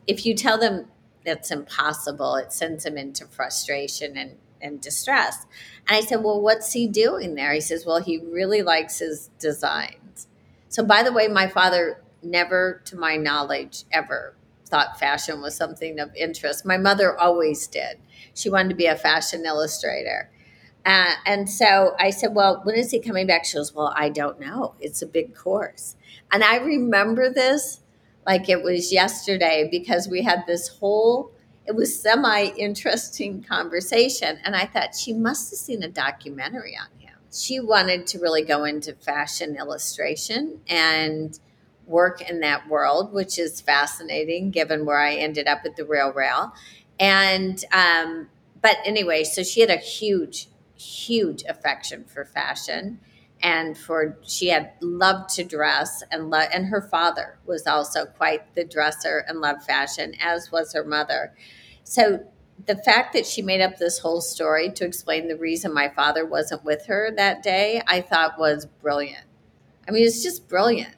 if 0.06 0.24
you 0.24 0.34
tell 0.34 0.58
them 0.58 0.86
that's 1.24 1.50
impossible, 1.50 2.36
it 2.36 2.52
sends 2.52 2.84
them 2.84 2.96
into 2.96 3.26
frustration 3.26 4.16
and, 4.16 4.36
and 4.60 4.80
distress. 4.80 5.44
And 5.88 5.98
I 5.98 6.00
said, 6.00 6.22
well, 6.22 6.40
what's 6.40 6.72
he 6.72 6.86
doing 6.86 7.34
there? 7.34 7.52
He 7.52 7.60
says, 7.60 7.84
well, 7.84 8.00
he 8.00 8.18
really 8.18 8.62
likes 8.62 9.00
his 9.00 9.28
designs. 9.38 9.96
So, 10.72 10.82
by 10.82 11.02
the 11.02 11.12
way, 11.12 11.28
my 11.28 11.48
father 11.48 12.02
never, 12.22 12.80
to 12.87 12.96
my 12.96 13.16
knowledge, 13.16 13.85
ever 13.92 14.35
thought 14.64 14.98
fashion 14.98 15.42
was 15.42 15.54
something 15.54 16.00
of 16.00 16.16
interest. 16.16 16.64
My 16.64 16.78
mother 16.78 17.18
always 17.18 17.66
did. 17.66 17.98
She 18.32 18.48
wanted 18.48 18.70
to 18.70 18.74
be 18.74 18.87
a 18.87 18.96
fashion 18.96 19.44
illustrator. 19.44 20.30
Uh, 20.87 21.12
and 21.26 21.50
so 21.50 21.94
I 21.98 22.08
said, 22.08 22.35
Well, 22.35 22.62
when 22.64 22.74
is 22.76 22.90
he 22.90 23.00
coming 23.00 23.26
back? 23.26 23.44
She 23.44 23.58
goes, 23.58 23.74
Well, 23.74 23.92
I 23.94 24.08
don't 24.08 24.40
know. 24.40 24.74
It's 24.80 25.02
a 25.02 25.06
big 25.06 25.35
course. 25.35 25.94
And 26.32 26.42
I 26.42 26.56
remember 26.56 27.28
this 27.30 27.80
like 28.26 28.48
it 28.48 28.62
was 28.62 28.90
yesterday 28.94 29.68
because 29.70 30.08
we 30.08 30.22
had 30.22 30.44
this 30.46 30.68
whole, 30.68 31.32
it 31.66 31.76
was 31.76 32.00
semi 32.00 32.46
interesting 32.56 33.42
conversation. 33.42 34.38
And 34.42 34.56
I 34.56 34.64
thought 34.64 34.94
she 34.94 35.12
must 35.12 35.50
have 35.50 35.58
seen 35.58 35.82
a 35.82 35.88
documentary 35.88 36.78
on 36.80 36.88
him. 36.98 37.01
She 37.32 37.60
wanted 37.60 38.06
to 38.08 38.18
really 38.18 38.42
go 38.42 38.64
into 38.64 38.94
fashion 38.94 39.56
illustration 39.56 40.60
and 40.68 41.38
work 41.86 42.20
in 42.28 42.40
that 42.40 42.68
world, 42.68 43.12
which 43.12 43.38
is 43.38 43.60
fascinating 43.60 44.50
given 44.50 44.84
where 44.84 45.00
I 45.00 45.14
ended 45.14 45.46
up 45.46 45.62
at 45.64 45.76
the 45.76 45.84
Real 45.84 46.12
Real. 46.12 46.52
And, 47.00 47.62
um, 47.72 48.28
but 48.60 48.76
anyway, 48.84 49.24
so 49.24 49.42
she 49.42 49.60
had 49.60 49.70
a 49.70 49.76
huge, 49.76 50.48
huge 50.76 51.42
affection 51.48 52.04
for 52.04 52.24
fashion 52.24 53.00
and 53.42 53.76
for 53.76 54.16
she 54.22 54.48
had 54.48 54.72
loved 54.80 55.30
to 55.30 55.44
dress 55.44 56.02
and 56.10 56.30
lo- 56.30 56.46
and 56.52 56.66
her 56.66 56.80
father 56.80 57.38
was 57.44 57.66
also 57.66 58.04
quite 58.06 58.54
the 58.54 58.64
dresser 58.64 59.24
and 59.26 59.40
loved 59.40 59.62
fashion 59.64 60.14
as 60.22 60.52
was 60.52 60.72
her 60.72 60.84
mother 60.84 61.34
so 61.84 62.24
the 62.66 62.77
fact 62.77 63.12
that 63.12 63.27
she 63.27 63.42
made 63.42 63.61
up 63.61 63.79
this 63.79 63.98
whole 63.98 64.20
story 64.20 64.70
to 64.70 64.85
explain 64.85 65.29
the 65.29 65.37
reason 65.37 65.72
my 65.72 65.88
father 65.88 66.25
wasn't 66.25 66.64
with 66.64 66.87
her 66.87 67.11
that 67.16 67.42
day 67.42 67.83
i 67.87 68.01
thought 68.01 68.38
was 68.38 68.66
brilliant 68.81 69.25
i 69.88 69.90
mean 69.90 70.05
it's 70.05 70.22
just 70.22 70.48
brilliant 70.48 70.94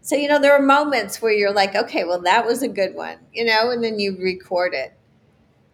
so 0.00 0.16
you 0.16 0.28
know 0.28 0.40
there 0.40 0.52
are 0.52 0.62
moments 0.62 1.20
where 1.20 1.32
you're 1.32 1.52
like 1.52 1.74
okay 1.74 2.04
well 2.04 2.20
that 2.20 2.44
was 2.46 2.62
a 2.62 2.68
good 2.68 2.94
one 2.94 3.18
you 3.32 3.44
know 3.44 3.70
and 3.70 3.82
then 3.82 3.98
you 3.98 4.16
record 4.18 4.74
it 4.74 4.92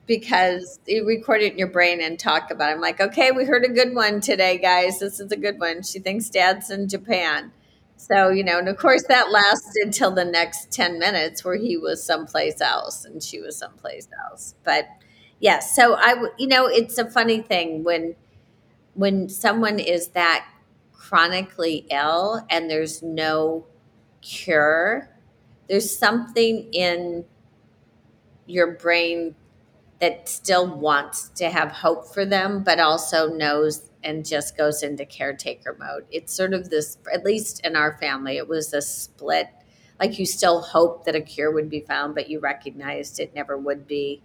because 0.06 0.80
you 0.86 1.06
record 1.06 1.40
it 1.40 1.52
in 1.52 1.58
your 1.58 1.68
brain 1.68 2.00
and 2.00 2.18
talk 2.18 2.50
about 2.50 2.70
it. 2.70 2.74
I'm 2.74 2.80
like, 2.80 3.00
okay, 3.00 3.30
we 3.30 3.44
heard 3.44 3.64
a 3.64 3.72
good 3.72 3.94
one 3.94 4.20
today, 4.20 4.58
guys. 4.58 4.98
This 4.98 5.20
is 5.20 5.32
a 5.32 5.36
good 5.36 5.58
one. 5.58 5.82
She 5.82 5.98
thinks 5.98 6.28
dad's 6.28 6.70
in 6.70 6.88
Japan. 6.88 7.52
So, 7.96 8.28
you 8.28 8.44
know, 8.44 8.58
and 8.58 8.68
of 8.68 8.76
course 8.76 9.04
that 9.08 9.30
lasted 9.30 9.92
till 9.92 10.10
the 10.10 10.24
next 10.24 10.70
10 10.72 10.98
minutes 10.98 11.44
where 11.44 11.56
he 11.56 11.76
was 11.76 12.04
someplace 12.04 12.60
else 12.60 13.04
and 13.04 13.22
she 13.22 13.40
was 13.40 13.56
someplace 13.56 14.08
else. 14.28 14.54
But 14.64 14.88
yes, 15.40 15.74
so 15.74 15.96
I, 15.98 16.14
you 16.38 16.46
know, 16.46 16.66
it's 16.66 16.98
a 16.98 17.10
funny 17.10 17.40
thing 17.40 17.84
when, 17.84 18.16
when 18.94 19.28
someone 19.28 19.78
is 19.78 20.08
that 20.08 20.46
chronically 20.92 21.86
ill 21.90 22.44
and 22.50 22.70
there's 22.70 23.02
no 23.02 23.66
cure, 24.22 25.10
there's 25.68 25.96
something 25.96 26.72
in 26.72 27.24
your 28.46 28.72
brain 28.72 29.34
that 30.00 30.28
still 30.28 30.66
wants 30.66 31.28
to 31.30 31.48
have 31.48 31.70
hope 31.70 32.12
for 32.12 32.24
them, 32.24 32.62
but 32.62 32.80
also 32.80 33.28
knows 33.28 33.90
and 34.02 34.26
just 34.26 34.56
goes 34.56 34.82
into 34.82 35.04
caretaker 35.06 35.76
mode. 35.78 36.04
It's 36.10 36.34
sort 36.34 36.52
of 36.52 36.68
this, 36.68 36.98
at 37.12 37.24
least 37.24 37.64
in 37.64 37.74
our 37.74 37.96
family, 37.98 38.36
it 38.36 38.46
was 38.46 38.74
a 38.74 38.82
split. 38.82 39.48
Like 39.98 40.18
you 40.18 40.26
still 40.26 40.60
hope 40.60 41.04
that 41.06 41.14
a 41.14 41.20
cure 41.20 41.50
would 41.50 41.70
be 41.70 41.80
found, 41.80 42.14
but 42.14 42.28
you 42.28 42.40
recognized 42.40 43.18
it 43.18 43.34
never 43.34 43.56
would 43.56 43.86
be. 43.86 44.22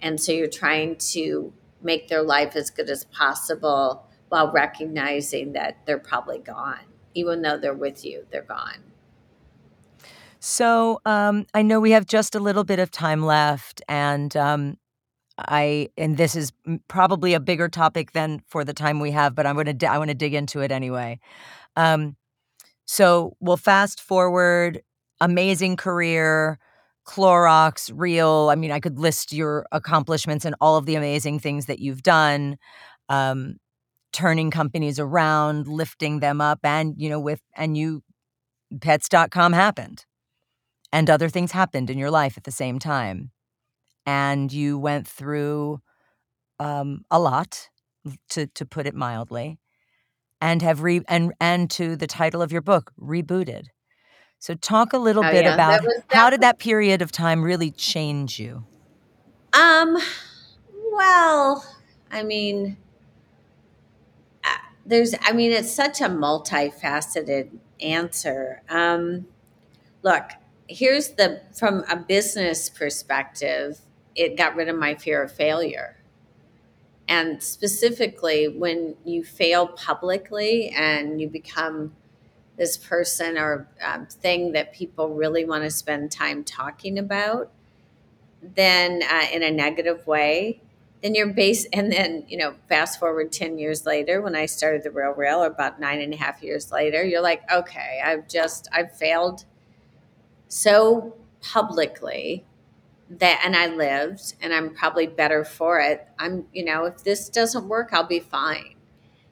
And 0.00 0.20
so 0.20 0.32
you're 0.32 0.48
trying 0.48 0.96
to 1.12 1.52
make 1.82 2.08
their 2.08 2.22
life 2.22 2.56
as 2.56 2.70
good 2.70 2.90
as 2.90 3.04
possible 3.04 4.06
while 4.28 4.50
recognizing 4.50 5.52
that 5.52 5.78
they're 5.86 5.98
probably 5.98 6.38
gone. 6.38 6.80
Even 7.14 7.42
though 7.42 7.56
they're 7.56 7.74
with 7.74 8.04
you, 8.04 8.26
they're 8.30 8.42
gone. 8.42 8.82
So 10.40 11.00
um, 11.06 11.46
I 11.54 11.62
know 11.62 11.80
we 11.80 11.92
have 11.92 12.04
just 12.04 12.34
a 12.34 12.40
little 12.40 12.64
bit 12.64 12.78
of 12.78 12.90
time 12.90 13.24
left, 13.24 13.80
and 13.88 14.36
um, 14.36 14.76
I 15.38 15.88
and 15.96 16.16
this 16.16 16.36
is 16.36 16.52
probably 16.86 17.32
a 17.32 17.40
bigger 17.40 17.68
topic 17.68 18.12
than 18.12 18.42
for 18.46 18.62
the 18.62 18.74
time 18.74 19.00
we 19.00 19.12
have, 19.12 19.34
but 19.34 19.46
I'm 19.46 19.56
to 19.64 19.86
I 19.86 19.96
want 19.96 20.08
to 20.08 20.14
dig 20.14 20.34
into 20.34 20.60
it 20.60 20.70
anyway. 20.70 21.18
Um, 21.76 22.16
so 22.84 23.36
we'll 23.40 23.56
fast 23.56 24.00
forward. 24.00 24.82
Amazing 25.20 25.76
career, 25.76 26.58
Clorox, 27.06 27.90
Reel. 27.94 28.48
I 28.50 28.54
mean, 28.56 28.70
I 28.72 28.80
could 28.80 28.98
list 28.98 29.32
your 29.32 29.66
accomplishments 29.72 30.44
and 30.44 30.54
all 30.60 30.76
of 30.76 30.86
the 30.86 30.94
amazing 30.96 31.38
things 31.40 31.66
that 31.66 31.78
you've 31.80 32.02
done. 32.02 32.56
Um, 33.08 33.56
turning 34.12 34.50
companies 34.50 34.98
around, 35.00 35.68
lifting 35.68 36.20
them 36.20 36.40
up, 36.40 36.60
and 36.64 36.94
you 36.98 37.08
know, 37.08 37.20
with 37.20 37.40
and 37.56 37.76
you, 37.76 38.02
Pets.com 38.80 39.52
happened, 39.52 40.06
and 40.92 41.10
other 41.10 41.28
things 41.28 41.52
happened 41.52 41.90
in 41.90 41.98
your 41.98 42.10
life 42.10 42.36
at 42.38 42.44
the 42.44 42.52
same 42.52 42.78
time 42.78 43.32
and 44.06 44.52
you 44.52 44.78
went 44.78 45.08
through 45.08 45.80
um, 46.60 47.02
a 47.10 47.18
lot, 47.18 47.68
to 48.30 48.46
to 48.48 48.66
put 48.66 48.86
it 48.86 48.94
mildly, 48.94 49.58
and 50.40 50.62
have 50.62 50.82
re 50.82 51.02
and 51.08 51.32
and 51.40 51.70
to 51.70 51.96
the 51.96 52.06
title 52.06 52.42
of 52.42 52.52
your 52.52 52.62
book, 52.62 52.92
rebooted. 53.00 53.66
So 54.38 54.54
talk 54.54 54.92
a 54.92 54.98
little 54.98 55.24
oh, 55.24 55.30
bit 55.30 55.44
yeah. 55.44 55.54
about 55.54 55.82
was, 55.82 56.02
how 56.08 56.30
did 56.30 56.42
that 56.42 56.58
period 56.58 57.00
of 57.00 57.10
time 57.10 57.42
really 57.42 57.70
change 57.70 58.38
you? 58.38 58.64
Um, 59.52 59.96
well, 60.92 61.64
I 62.10 62.22
mean, 62.22 62.76
uh, 64.44 64.48
there's, 64.84 65.14
I 65.22 65.32
mean, 65.32 65.52
it's 65.52 65.72
such 65.72 66.00
a 66.00 66.08
multifaceted 66.08 67.50
answer. 67.80 68.62
Um, 68.68 69.26
look, 70.02 70.30
here's 70.68 71.10
the 71.10 71.42
from 71.52 71.84
a 71.90 71.96
business 71.96 72.68
perspective 72.68 73.80
it 74.14 74.36
got 74.36 74.54
rid 74.54 74.68
of 74.68 74.76
my 74.76 74.94
fear 74.94 75.22
of 75.22 75.32
failure. 75.32 75.96
And 77.08 77.42
specifically, 77.42 78.48
when 78.48 78.96
you 79.04 79.24
fail 79.24 79.66
publicly 79.66 80.70
and 80.70 81.20
you 81.20 81.28
become 81.28 81.94
this 82.56 82.76
person 82.76 83.36
or 83.36 83.68
um, 83.82 84.06
thing 84.06 84.52
that 84.52 84.72
people 84.72 85.08
really 85.08 85.44
want 85.44 85.64
to 85.64 85.70
spend 85.70 86.10
time 86.10 86.44
talking 86.44 86.98
about, 86.98 87.50
then 88.42 89.02
uh, 89.10 89.26
in 89.32 89.42
a 89.42 89.50
negative 89.50 90.06
way, 90.06 90.60
then 91.02 91.14
you're 91.14 91.26
base. 91.26 91.66
And 91.72 91.92
then, 91.92 92.24
you 92.28 92.38
know, 92.38 92.54
fast 92.68 93.00
forward 93.00 93.32
10 93.32 93.58
years 93.58 93.86
later, 93.86 94.20
when 94.20 94.36
I 94.36 94.46
started 94.46 94.82
the 94.82 94.90
Real 94.90 95.12
Rail, 95.12 95.42
or 95.42 95.46
about 95.46 95.80
nine 95.80 96.00
and 96.00 96.14
a 96.14 96.16
half 96.16 96.42
years 96.42 96.70
later, 96.70 97.04
you're 97.04 97.22
like, 97.22 97.42
okay, 97.52 98.00
I've 98.04 98.28
just, 98.28 98.68
I've 98.72 98.96
failed 98.96 99.44
so 100.48 101.14
publicly 101.40 102.44
that 103.10 103.42
and 103.44 103.54
I 103.54 103.66
lived 103.66 104.34
and 104.40 104.54
I'm 104.54 104.74
probably 104.74 105.06
better 105.06 105.44
for 105.44 105.80
it. 105.80 106.06
I'm, 106.18 106.46
you 106.52 106.64
know, 106.64 106.84
if 106.84 107.04
this 107.04 107.28
doesn't 107.28 107.68
work, 107.68 107.90
I'll 107.92 108.06
be 108.06 108.20
fine. 108.20 108.74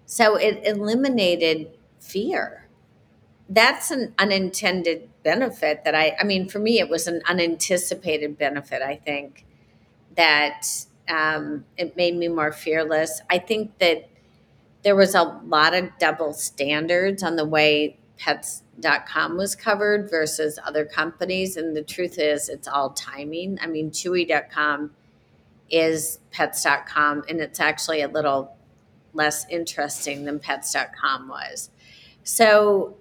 So 0.06 0.36
it 0.36 0.62
eliminated 0.64 1.70
fear. 2.00 2.61
That's 3.48 3.90
an 3.90 4.14
unintended 4.18 5.08
benefit 5.22 5.84
that 5.84 5.94
I 5.94 6.16
I 6.20 6.24
mean 6.24 6.48
for 6.48 6.58
me 6.58 6.80
it 6.80 6.88
was 6.88 7.06
an 7.06 7.22
unanticipated 7.28 8.36
benefit 8.38 8.82
I 8.82 8.96
think 8.96 9.44
that 10.16 10.66
um, 11.08 11.64
it 11.76 11.96
made 11.96 12.16
me 12.16 12.28
more 12.28 12.52
fearless. 12.52 13.20
I 13.30 13.38
think 13.38 13.78
that 13.78 14.08
there 14.82 14.96
was 14.96 15.14
a 15.14 15.22
lot 15.44 15.74
of 15.74 15.90
double 15.98 16.32
standards 16.32 17.22
on 17.22 17.36
the 17.36 17.44
way 17.44 17.98
pets.com 18.18 19.36
was 19.36 19.54
covered 19.54 20.10
versus 20.10 20.58
other 20.64 20.84
companies. 20.84 21.56
And 21.56 21.76
the 21.76 21.82
truth 21.82 22.18
is, 22.18 22.48
it's 22.48 22.68
all 22.68 22.90
timing. 22.90 23.58
I 23.60 23.66
mean, 23.66 23.90
chewy.com 23.90 24.92
is 25.70 26.18
pets.com, 26.30 27.24
and 27.28 27.40
it's 27.40 27.58
actually 27.58 28.02
a 28.02 28.08
little 28.08 28.54
less 29.14 29.46
interesting 29.48 30.24
than 30.24 30.38
pets.com 30.38 31.28
was. 31.28 31.70
So, 32.24 32.96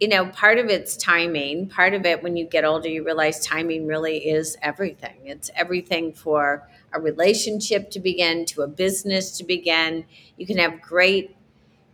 you 0.00 0.08
know, 0.08 0.26
part 0.26 0.58
of 0.58 0.66
it's 0.66 0.96
timing. 0.96 1.68
Part 1.68 1.94
of 1.94 2.04
it, 2.04 2.22
when 2.22 2.36
you 2.36 2.46
get 2.46 2.64
older, 2.64 2.88
you 2.88 3.04
realize 3.04 3.44
timing 3.44 3.86
really 3.86 4.18
is 4.28 4.56
everything. 4.60 5.16
It's 5.24 5.50
everything 5.54 6.12
for 6.12 6.68
a 6.92 7.00
relationship 7.00 7.90
to 7.92 8.00
begin, 8.00 8.44
to 8.46 8.62
a 8.62 8.68
business 8.68 9.38
to 9.38 9.44
begin. 9.44 10.04
You 10.36 10.46
can 10.46 10.58
have 10.58 10.80
great 10.82 11.36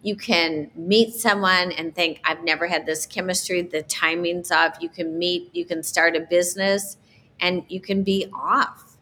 you 0.03 0.17
can 0.17 0.71
meet 0.75 1.15
someone 1.15 1.73
and 1.73 1.95
think 1.95 2.21
i've 2.25 2.43
never 2.43 2.67
had 2.67 2.85
this 2.87 3.07
chemistry 3.07 3.63
the 3.63 3.83
timing's 3.83 4.51
off 4.51 4.77
you 4.81 4.89
can 4.89 5.19
meet 5.19 5.49
you 5.55 5.65
can 5.65 5.83
start 5.83 6.17
a 6.17 6.21
business 6.21 6.97
and 7.41 7.65
you 7.69 7.81
can 7.81 8.03
be 8.03 8.27
off 8.35 8.97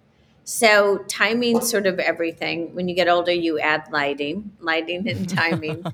so 0.45 0.99
timing 1.09 1.61
sort 1.61 1.87
of 1.87 1.99
everything 1.99 2.75
when 2.75 2.89
you 2.89 2.95
get 2.95 3.09
older 3.09 3.33
you 3.33 3.59
add 3.59 3.83
lighting 3.91 4.53
lighting 4.61 5.09
and 5.09 5.29
timing 5.29 5.85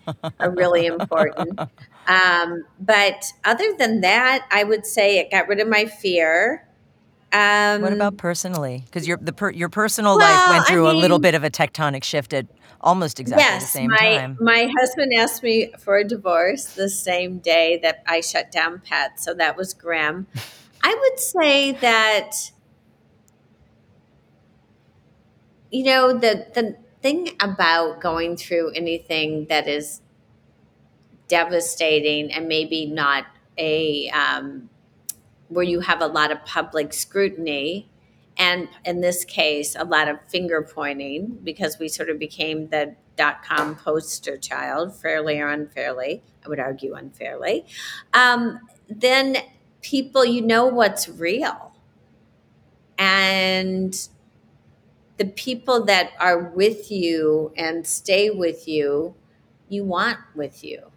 are 0.40 0.51
really 0.51 0.87
important 0.87 1.59
um, 2.07 2.64
but 2.81 3.33
other 3.45 3.75
than 3.79 4.01
that 4.01 4.47
i 4.51 4.62
would 4.64 4.87
say 4.87 5.19
it 5.19 5.31
got 5.31 5.49
rid 5.49 5.61
of 5.61 5.69
my 5.69 5.87
fear 5.87 6.66
um, 7.33 7.83
What 7.83 7.92
about 7.92 8.16
personally? 8.16 8.83
Because 8.87 9.07
your 9.07 9.19
the 9.19 9.33
per, 9.33 9.51
your 9.51 9.69
personal 9.69 10.16
Well, 10.16 10.27
life 10.27 10.51
went 10.51 10.64
I 10.69 10.73
through 10.73 10.90
a 10.90 10.95
little 10.95 11.19
bit 11.19 11.35
of 11.35 11.45
a 11.45 11.51
tectonic 11.51 12.05
shift 12.05 12.33
at 12.33 12.47
almost 12.81 13.19
exactly 13.21 13.59
the 13.59 13.66
same 13.66 13.90
my 13.90 13.97
time. 13.97 14.38
my 14.40 14.73
husband 14.79 15.12
asked 15.19 15.42
me 15.42 15.73
for 15.79 15.99
a 15.99 16.05
divorce 16.05 16.64
the 16.75 16.88
same 16.88 17.38
day 17.38 17.79
that 17.83 18.03
I 18.07 18.21
shut 18.21 18.51
down 18.51 18.81
pets, 18.85 19.25
so 19.25 19.35
that 19.35 19.57
was 19.57 19.75
grim. 19.75 20.29
I 20.83 20.95
would 20.99 21.19
say 21.19 21.73
that 21.73 22.53
you 25.71 25.85
know 25.85 26.12
the 26.12 26.47
the 26.55 26.77
thing 27.03 27.37
about 27.40 28.01
going 28.01 28.37
through 28.37 28.71
anything 28.71 29.47
that 29.47 29.69
is 29.69 30.01
devastating 31.29 32.33
and 32.33 32.49
maybe 32.49 32.87
not 32.87 33.27
a 33.59 34.09
um, 34.11 34.69
where 35.49 35.65
you 35.65 35.81
have 35.81 36.01
a 36.03 36.07
lot 36.07 36.31
of 36.31 36.45
public 36.45 36.93
scrutiny 36.93 37.89
and 38.37 38.69
in 38.85 39.01
this 39.01 39.25
case 39.25 39.75
a 39.79 39.85
lot 39.85 40.09
of 40.09 40.19
finger 40.29 40.62
pointing 40.62 41.39
because 41.43 41.79
we 41.79 41.89
sort 41.89 42.11
of 42.11 42.19
became 42.19 42.69
the 42.69 42.95
dot 43.17 43.43
com 43.43 43.75
poster 43.75 44.37
child 44.37 44.95
fairly 44.95 45.41
or 45.41 45.49
unfairly 45.49 46.23
i 46.45 46.49
would 46.49 46.61
argue 46.61 46.95
unfairly 46.95 47.65
um, 48.12 48.61
then 48.89 49.37
people 49.87 50.25
you 50.25 50.43
know 50.43 50.67
what's 50.67 51.09
real. 51.09 51.73
And 52.99 53.97
the 55.17 55.27
people 55.27 55.85
that 55.85 56.11
are 56.19 56.41
with 56.51 56.91
you 56.91 57.53
and 57.57 57.87
stay 57.87 58.31
with 58.31 58.67
you 58.67 59.15
you 59.69 59.85
want 59.85 60.19
with 60.35 60.62
you 60.62 60.91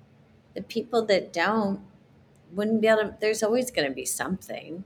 the 0.54 0.62
people 0.62 1.06
that 1.06 1.32
don't 1.32 1.82
wouldn't 2.52 2.82
be 2.82 2.88
able 2.88 3.02
to 3.02 3.16
there's 3.20 3.44
always 3.44 3.72
going 3.72 3.88
to 3.88 3.94
be 3.94 4.06
something. 4.06 4.84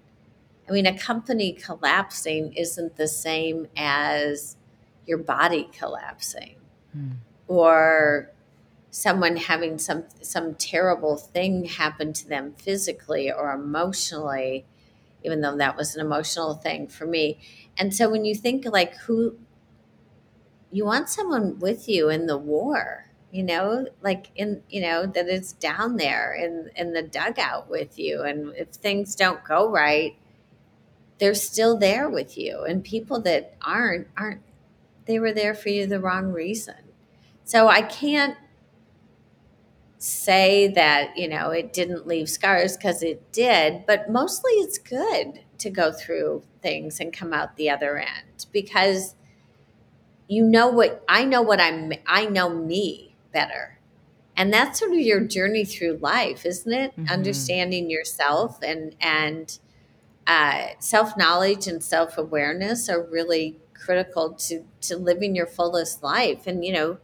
I 0.67 0.71
mean 0.71 0.85
a 0.85 0.97
company 0.97 1.53
collapsing 1.53 2.53
isn't 2.53 2.95
the 2.95 3.07
same 3.07 3.67
as 3.75 4.57
your 5.05 5.17
body 5.17 5.69
collapsing. 5.71 6.55
Hmm. 6.93 7.09
or 7.47 8.29
someone 8.91 9.35
having 9.35 9.79
some 9.79 10.03
some 10.21 10.53
terrible 10.53 11.17
thing 11.17 11.65
happen 11.65 12.13
to 12.13 12.29
them 12.29 12.53
physically 12.53 13.31
or 13.31 13.51
emotionally 13.51 14.63
even 15.23 15.41
though 15.41 15.57
that 15.57 15.75
was 15.75 15.95
an 15.95 16.05
emotional 16.05 16.53
thing 16.53 16.87
for 16.87 17.05
me. 17.05 17.39
And 17.77 17.95
so 17.95 18.09
when 18.09 18.25
you 18.25 18.35
think 18.35 18.65
like 18.65 18.95
who 18.97 19.37
you 20.71 20.85
want 20.85 21.09
someone 21.09 21.59
with 21.59 21.87
you 21.87 22.09
in 22.09 22.27
the 22.27 22.37
war 22.37 23.09
you 23.33 23.43
know 23.43 23.85
like 24.01 24.27
in 24.37 24.63
you 24.69 24.81
know 24.81 25.05
that 25.05 25.27
it's 25.27 25.51
down 25.53 25.97
there 25.97 26.33
in 26.33 26.69
in 26.77 26.93
the 26.93 27.01
dugout 27.01 27.69
with 27.69 27.99
you 27.99 28.23
and 28.23 28.55
if 28.55 28.69
things 28.69 29.15
don't 29.15 29.43
go 29.43 29.69
right 29.69 30.15
they're 31.19 31.35
still 31.35 31.77
there 31.77 32.09
with 32.09 32.37
you. 32.37 32.65
And 32.67 32.83
people 32.83 33.21
that 33.21 33.55
aren't 33.61 34.07
aren't 34.17 34.41
they 35.05 35.19
were 35.19 35.33
there 35.33 35.53
for 35.53 35.69
you 35.69 35.87
the 35.87 35.99
wrong 35.99 36.31
reason. 36.31 36.75
So 37.45 37.67
i 37.67 37.81
can't 37.81 38.37
say 39.97 40.67
that 40.67 41.15
you 41.17 41.29
know 41.29 41.49
it 41.51 41.71
didn't 41.71 42.05
leave 42.05 42.27
scars 42.27 42.75
because 42.75 43.01
it 43.01 43.31
did 43.31 43.85
but 43.87 44.09
mostly 44.09 44.51
it's 44.55 44.77
good 44.77 45.39
to 45.57 45.69
go 45.69 45.93
through 45.93 46.43
things 46.61 46.99
and 46.99 47.13
come 47.13 47.31
out 47.31 47.55
the 47.55 47.69
other 47.69 47.97
end 47.97 48.45
because 48.51 49.15
you 50.27 50.43
know 50.43 50.67
what 50.67 51.03
I 51.07 51.23
know 51.23 51.41
what 51.41 51.61
I'm 51.61 51.93
I 52.05 52.25
know 52.25 52.49
me 52.49 53.12
better. 53.33 53.79
And 54.37 54.51
that's 54.53 54.79
sort 54.79 54.91
of 54.91 54.97
your 54.99 55.19
journey 55.19 55.65
through 55.65 55.97
life, 56.01 56.45
isn't 56.45 56.71
it? 56.73 56.95
Mhm. 56.97 57.09
Understanding 57.11 57.89
yourself 57.89 58.59
and 58.63 58.95
and 59.01 59.57
uh, 60.25 60.67
self 60.79 61.17
knowledge 61.17 61.67
and 61.67 61.83
self 61.83 62.17
awareness 62.17 62.87
are 62.89 63.01
really 63.03 63.59
critical 63.73 64.33
to 64.33 64.63
to 64.81 64.95
living 64.97 65.35
your 65.35 65.45
fullest 65.47 66.01
life. 66.01 66.47
And 66.47 66.63
you 66.65 66.71
know, 66.73 66.97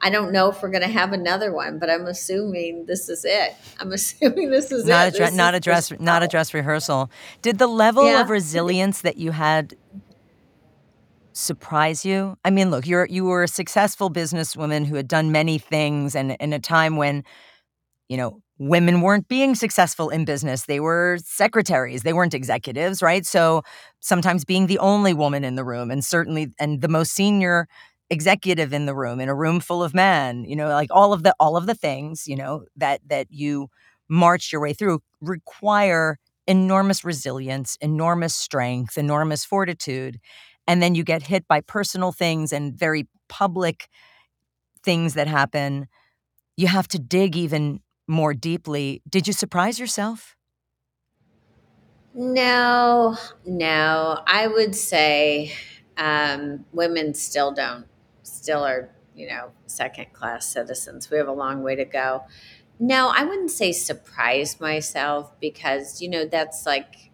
I 0.00 0.08
don't 0.08 0.32
know 0.32 0.48
if 0.50 0.62
we're 0.62 0.70
going 0.70 0.82
to 0.82 0.88
have 0.88 1.12
another 1.12 1.52
one, 1.52 1.78
but 1.78 1.90
I'm 1.90 2.06
assuming 2.06 2.86
this 2.86 3.08
is 3.10 3.24
it. 3.26 3.54
I'm 3.78 3.92
assuming 3.98 4.50
this 4.50 4.72
is 4.72 4.86
not 4.86 5.08
it. 5.08 5.14
a 5.14 5.18
dre- 5.18 5.30
not 5.32 5.54
a 5.54 5.60
dress 5.60 5.92
not 6.00 6.22
a 6.22 6.28
dress 6.28 6.54
rehearsal. 6.54 7.10
Did 7.42 7.58
the 7.58 7.66
level 7.66 8.04
Yeah. 8.06 8.20
of 8.22 8.30
resilience 8.30 9.02
that 9.02 9.16
you 9.18 9.32
had 9.32 9.74
surprise 11.32 12.04
you? 12.04 12.36
I 12.44 12.50
mean, 12.50 12.70
look, 12.70 12.86
you're 12.86 13.06
you 13.06 13.24
were 13.24 13.42
a 13.44 13.48
successful 13.48 14.10
businesswoman 14.10 14.86
who 14.86 14.96
had 14.96 15.08
done 15.08 15.32
many 15.32 15.58
things 15.58 16.14
and 16.14 16.32
in 16.40 16.52
a 16.52 16.58
time 16.58 16.96
when, 16.96 17.24
you 18.08 18.16
know, 18.16 18.40
women 18.58 19.02
weren't 19.02 19.28
being 19.28 19.54
successful 19.54 20.10
in 20.10 20.24
business. 20.24 20.66
They 20.66 20.80
were 20.80 21.18
secretaries, 21.24 22.02
they 22.02 22.12
weren't 22.14 22.34
executives, 22.34 23.02
right? 23.02 23.26
So 23.26 23.62
sometimes 24.00 24.44
being 24.44 24.66
the 24.68 24.78
only 24.80 25.14
woman 25.14 25.44
in 25.44 25.56
the 25.56 25.64
room 25.64 25.90
and 25.90 26.04
certainly 26.04 26.48
and 26.60 26.80
the 26.82 26.88
most 26.88 27.12
senior 27.12 27.68
executive 28.10 28.72
in 28.72 28.86
the 28.86 28.94
room 28.94 29.20
in 29.20 29.28
a 29.28 29.34
room 29.34 29.60
full 29.60 29.82
of 29.82 29.94
men, 29.94 30.44
you 30.44 30.56
know, 30.56 30.68
like 30.68 30.90
all 30.92 31.12
of 31.12 31.22
the 31.24 31.34
all 31.40 31.56
of 31.56 31.66
the 31.66 31.74
things, 31.74 32.28
you 32.28 32.36
know, 32.36 32.64
that 32.76 33.00
that 33.08 33.28
you 33.30 33.68
march 34.08 34.52
your 34.52 34.60
way 34.60 34.72
through 34.74 35.00
require 35.20 36.18
enormous 36.46 37.04
resilience, 37.04 37.76
enormous 37.80 38.34
strength, 38.34 38.98
enormous 38.98 39.44
fortitude. 39.44 40.18
And 40.70 40.80
then 40.80 40.94
you 40.94 41.02
get 41.02 41.24
hit 41.24 41.48
by 41.48 41.62
personal 41.62 42.12
things 42.12 42.52
and 42.52 42.72
very 42.78 43.08
public 43.28 43.88
things 44.84 45.14
that 45.14 45.26
happen. 45.26 45.88
You 46.56 46.68
have 46.68 46.86
to 46.88 46.98
dig 47.00 47.34
even 47.34 47.80
more 48.06 48.34
deeply. 48.34 49.02
Did 49.08 49.26
you 49.26 49.32
surprise 49.32 49.80
yourself? 49.80 50.36
No, 52.14 53.16
no. 53.44 54.20
I 54.28 54.46
would 54.46 54.76
say 54.76 55.52
um, 55.96 56.64
women 56.72 57.14
still 57.14 57.50
don't, 57.50 57.86
still 58.22 58.62
are, 58.62 58.90
you 59.16 59.26
know, 59.26 59.50
second 59.66 60.12
class 60.12 60.46
citizens. 60.46 61.10
We 61.10 61.16
have 61.16 61.26
a 61.26 61.32
long 61.32 61.64
way 61.64 61.74
to 61.74 61.84
go. 61.84 62.26
No, 62.78 63.08
I 63.12 63.24
wouldn't 63.24 63.50
say 63.50 63.72
surprise 63.72 64.60
myself 64.60 65.32
because, 65.40 66.00
you 66.00 66.08
know, 66.08 66.26
that's 66.26 66.64
like, 66.64 67.09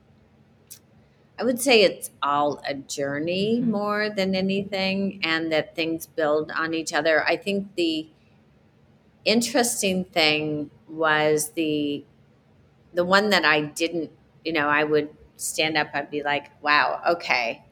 I 1.38 1.44
would 1.44 1.60
say 1.60 1.82
it's 1.82 2.10
all 2.22 2.62
a 2.66 2.74
journey 2.74 3.60
Mhm. 3.60 3.66
more 3.68 4.10
than 4.10 4.34
anything 4.34 5.20
and 5.22 5.52
that 5.52 5.74
things 5.74 6.06
build 6.06 6.50
on 6.50 6.74
each 6.74 6.92
other. 6.92 7.24
I 7.26 7.36
think 7.36 7.74
the 7.74 8.08
interesting 9.24 10.04
thing 10.04 10.70
was 10.88 11.50
the 11.52 12.04
the 12.94 13.04
one 13.04 13.30
that 13.30 13.44
I 13.44 13.62
didn't, 13.62 14.10
you 14.44 14.52
know, 14.52 14.68
I 14.68 14.84
would 14.84 15.10
stand 15.36 15.76
up, 15.78 15.88
I'd 15.94 16.10
be 16.10 16.22
like, 16.22 16.50
wow, 16.62 17.02
okay. 17.08 17.64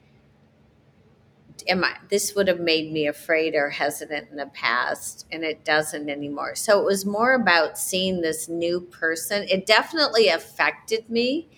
Am 1.69 1.85
I, 1.85 1.97
this 2.11 2.35
would 2.35 2.49
have 2.49 2.61
made 2.61 2.93
me 2.93 3.07
afraid 3.07 3.55
or 3.55 3.71
hesitant 3.71 4.29
in 4.31 4.37
the 4.37 4.47
past, 4.47 5.27
and 5.33 5.45
it 5.45 5.65
doesn't 5.65 6.11
anymore. 6.11 6.55
So 6.57 6.79
it 6.81 6.85
was 6.85 7.07
more 7.07 7.33
about 7.33 7.79
seeing 7.79 8.21
this 8.21 8.49
new 8.49 8.81
person. 8.81 9.47
It 9.49 9.65
definitely 9.65 10.29
affected 10.29 11.09
me, 11.09 11.49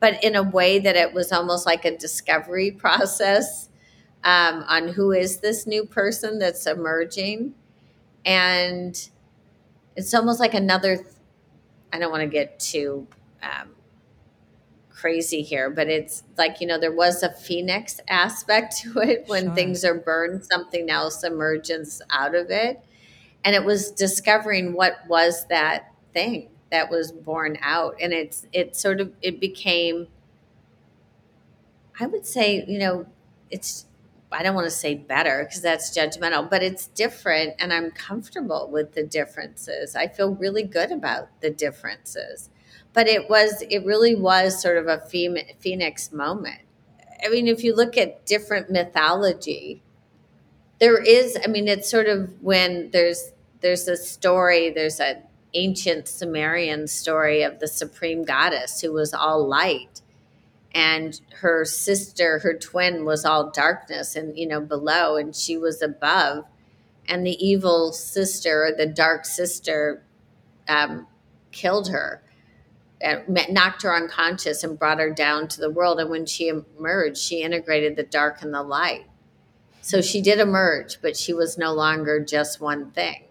but 0.00 0.22
in 0.22 0.36
a 0.36 0.42
way 0.42 0.78
that 0.78 0.96
it 0.96 1.12
was 1.14 1.32
almost 1.32 1.66
like 1.66 1.84
a 1.84 1.96
discovery 1.96 2.70
process 2.84 3.68
um, 4.24 4.64
on 4.68 4.88
who 4.88 5.12
is 5.12 5.40
this 5.40 5.66
new 5.66 5.84
person 5.84 6.38
that's 6.38 6.66
emerging. 6.66 7.54
And 8.24 9.08
it's 9.96 10.14
almost 10.14 10.40
like 10.40 10.54
another 10.54 11.04
I 11.92 11.98
don't 11.98 12.10
want 12.10 12.22
to 12.22 12.28
get 12.28 12.58
too 12.60 13.06
um, 13.42 13.70
crazy 14.90 15.42
here, 15.42 15.70
but 15.70 15.88
it's 15.88 16.22
like, 16.38 16.60
you 16.60 16.66
know, 16.66 16.78
there 16.78 16.94
was 16.94 17.22
a 17.22 17.30
phoenix 17.32 18.00
aspect 18.08 18.76
to 18.82 18.98
it 19.00 19.24
when 19.26 19.46
Sure. 19.46 19.54
things 19.54 19.84
are 19.84 19.94
burned, 19.94 20.44
something 20.44 20.90
else 20.90 21.22
emerges 21.24 22.02
out 22.10 22.34
of 22.34 22.50
it. 22.50 22.80
And 23.44 23.54
it 23.54 23.64
was 23.64 23.90
discovering 23.92 24.72
what 24.74 24.96
was 25.08 25.46
that 25.48 25.92
thing 26.12 26.48
that 26.70 26.90
was 26.90 27.12
born 27.12 27.58
out. 27.60 27.96
And 28.00 28.12
it's, 28.12 28.46
it 28.52 28.76
sort 28.76 29.00
of, 29.00 29.12
it 29.22 29.40
became, 29.40 30.08
I 31.98 32.06
would 32.06 32.26
say, 32.26 32.64
you 32.66 32.78
know, 32.78 33.06
it's 33.50 33.86
I 34.32 34.42
don't 34.42 34.54
want 34.54 34.66
to 34.66 34.70
say 34.72 34.94
better 34.94 35.44
because 35.44 35.62
that's 35.62 35.96
judgmental, 35.96 36.48
but 36.50 36.62
it's 36.62 36.88
different 36.88 37.54
and 37.58 37.72
I'm 37.72 37.90
comfortable 37.90 38.68
with 38.70 38.92
the 38.92 39.04
differences. 39.04 39.94
I 39.94 40.08
feel 40.08 40.34
really 40.34 40.64
good 40.64 40.90
about 40.90 41.28
the 41.40 41.50
differences. 41.50 42.50
But 42.92 43.08
it 43.08 43.30
was, 43.30 43.62
it 43.70 43.84
really 43.84 44.14
was 44.14 44.60
sort 44.60 44.78
of 44.78 44.88
a 44.88 44.98
phoenix 44.98 46.12
moment. 46.12 46.60
I 47.24 47.28
mean, 47.28 47.46
if 47.46 47.62
you 47.62 47.74
look 47.74 47.96
at 47.96 48.26
different 48.26 48.70
mythology, 48.70 49.82
there 50.80 51.02
is, 51.02 51.38
I 51.42 51.46
mean, 51.46 51.68
it's 51.68 51.88
sort 51.88 52.06
of 52.06 52.42
when 52.42 52.90
there's, 52.90 53.32
there's 53.60 53.86
a 53.88 53.96
story, 53.96 54.70
there's 54.70 55.00
an 55.00 55.22
ancient 55.56 56.06
Sumerian 56.06 56.86
story 56.86 57.42
of 57.42 57.58
the 57.58 57.66
supreme 57.66 58.24
goddess 58.24 58.80
who 58.80 58.92
was 58.92 59.12
all 59.12 59.46
light. 59.46 60.02
And 60.74 61.18
her 61.40 61.64
sister 61.64 62.40
her 62.40 62.54
twin 62.54 63.04
was 63.04 63.24
all 63.24 63.50
darkness 63.50 64.14
and 64.14 64.38
you 64.38 64.46
know 64.46 64.60
below 64.60 65.16
and 65.16 65.34
she 65.34 65.56
was 65.56 65.80
above. 65.80 66.44
And 67.08 67.26
the 67.26 67.44
evil 67.44 67.92
sister 67.92 68.72
the 68.76 68.86
dark 68.86 69.24
sister 69.24 70.04
um, 70.68 71.06
killed 71.50 71.88
her 71.88 72.22
and 73.00 73.46
knocked 73.50 73.82
her 73.82 73.94
unconscious 73.94 74.64
and 74.64 74.78
brought 74.78 74.98
her 74.98 75.10
down 75.10 75.48
to 75.48 75.60
the 75.60 75.70
world. 75.70 76.00
And 76.00 76.10
when 76.10 76.26
she 76.26 76.48
emerged 76.48 77.18
she 77.18 77.42
integrated 77.42 77.96
the 77.96 78.02
dark 78.02 78.42
and 78.42 78.52
the 78.52 78.62
light. 78.62 79.06
So 79.80 80.02
she 80.02 80.20
did 80.20 80.38
emerge 80.40 81.00
but 81.00 81.16
she 81.16 81.32
was 81.32 81.56
no 81.56 81.72
longer 81.72 82.22
just 82.22 82.60
one 82.60 82.90
thing 82.90 83.25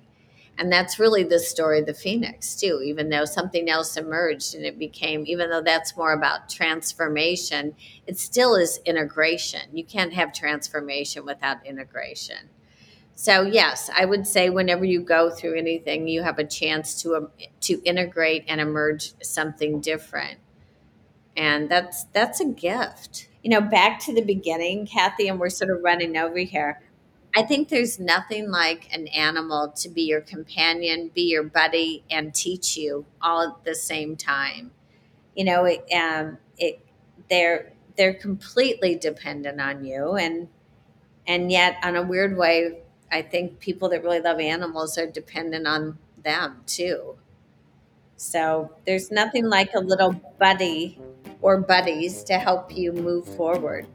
and 0.57 0.71
that's 0.71 0.99
really 0.99 1.23
the 1.23 1.39
story 1.39 1.79
of 1.79 1.85
the 1.85 1.93
phoenix 1.93 2.55
too 2.55 2.81
even 2.83 3.09
though 3.09 3.25
something 3.25 3.69
else 3.69 3.97
emerged 3.97 4.55
and 4.55 4.65
it 4.65 4.79
became 4.79 5.23
even 5.27 5.49
though 5.49 5.61
that's 5.61 5.95
more 5.97 6.13
about 6.13 6.49
transformation 6.49 7.75
it 8.07 8.19
still 8.19 8.55
is 8.55 8.79
integration. 8.85 9.61
You 9.73 9.83
can't 9.83 10.13
have 10.13 10.31
transformation 10.31 11.25
without 11.25 11.65
integration. 11.65 12.49
So 13.15 13.41
yes 13.43 13.89
i 13.95 14.05
would 14.05 14.27
say 14.27 14.49
whenever 14.49 14.85
you 14.85 15.01
go 15.01 15.29
through 15.29 15.57
anything 15.57 16.07
you 16.07 16.23
have 16.23 16.39
a 16.39 16.45
chance 16.45 17.01
to 17.01 17.15
um, 17.15 17.29
to 17.61 17.81
integrate 17.83 18.45
and 18.47 18.61
emerge 18.61 19.13
something 19.21 19.81
different. 19.81 20.39
And 21.37 21.69
that's 21.69 22.05
that's 22.05 22.39
a 22.39 22.45
gift. 22.45 23.27
You 23.43 23.51
know 23.51 23.61
back 23.61 23.99
to 24.05 24.13
the 24.13 24.21
beginning 24.21 24.87
kathy 24.87 25.27
and 25.27 25.39
we're 25.39 25.49
sort 25.49 25.71
of 25.71 25.83
running 25.83 26.17
over 26.17 26.39
here 26.39 26.81
I 27.35 27.43
think 27.43 27.69
there's 27.69 27.99
nothing 27.99 28.49
like 28.49 28.87
an 28.93 29.07
animal 29.09 29.69
to 29.77 29.89
be 29.89 30.03
your 30.03 30.21
companion, 30.21 31.11
be 31.13 31.23
your 31.23 31.43
buddy, 31.43 32.03
and 32.09 32.33
teach 32.33 32.77
you 32.77 33.05
all 33.21 33.41
at 33.41 33.63
the 33.65 33.75
same 33.75 34.15
time. 34.15 34.71
You 35.35 35.45
know, 35.45 35.65
it, 35.65 35.85
um, 35.93 36.37
it 36.57 36.79
they're 37.29 37.73
they're 37.97 38.13
completely 38.13 38.95
dependent 38.95 39.61
on 39.61 39.85
you, 39.85 40.15
and 40.15 40.47
and 41.27 41.51
yet, 41.51 41.77
on 41.83 41.95
a 41.95 42.03
weird 42.03 42.37
way, 42.37 42.79
I 43.11 43.21
think 43.21 43.59
people 43.59 43.89
that 43.89 44.03
really 44.03 44.21
love 44.21 44.39
animals 44.39 44.97
are 44.97 45.07
dependent 45.07 45.67
on 45.67 45.97
them 46.23 46.63
too. 46.67 47.17
So 48.17 48.71
there's 48.85 49.11
nothing 49.11 49.45
like 49.45 49.73
a 49.75 49.79
little 49.79 50.13
buddy 50.39 50.99
or 51.41 51.57
buddies 51.59 52.23
to 52.25 52.37
help 52.37 52.75
you 52.75 52.91
move 52.93 53.27
forward. 53.35 53.87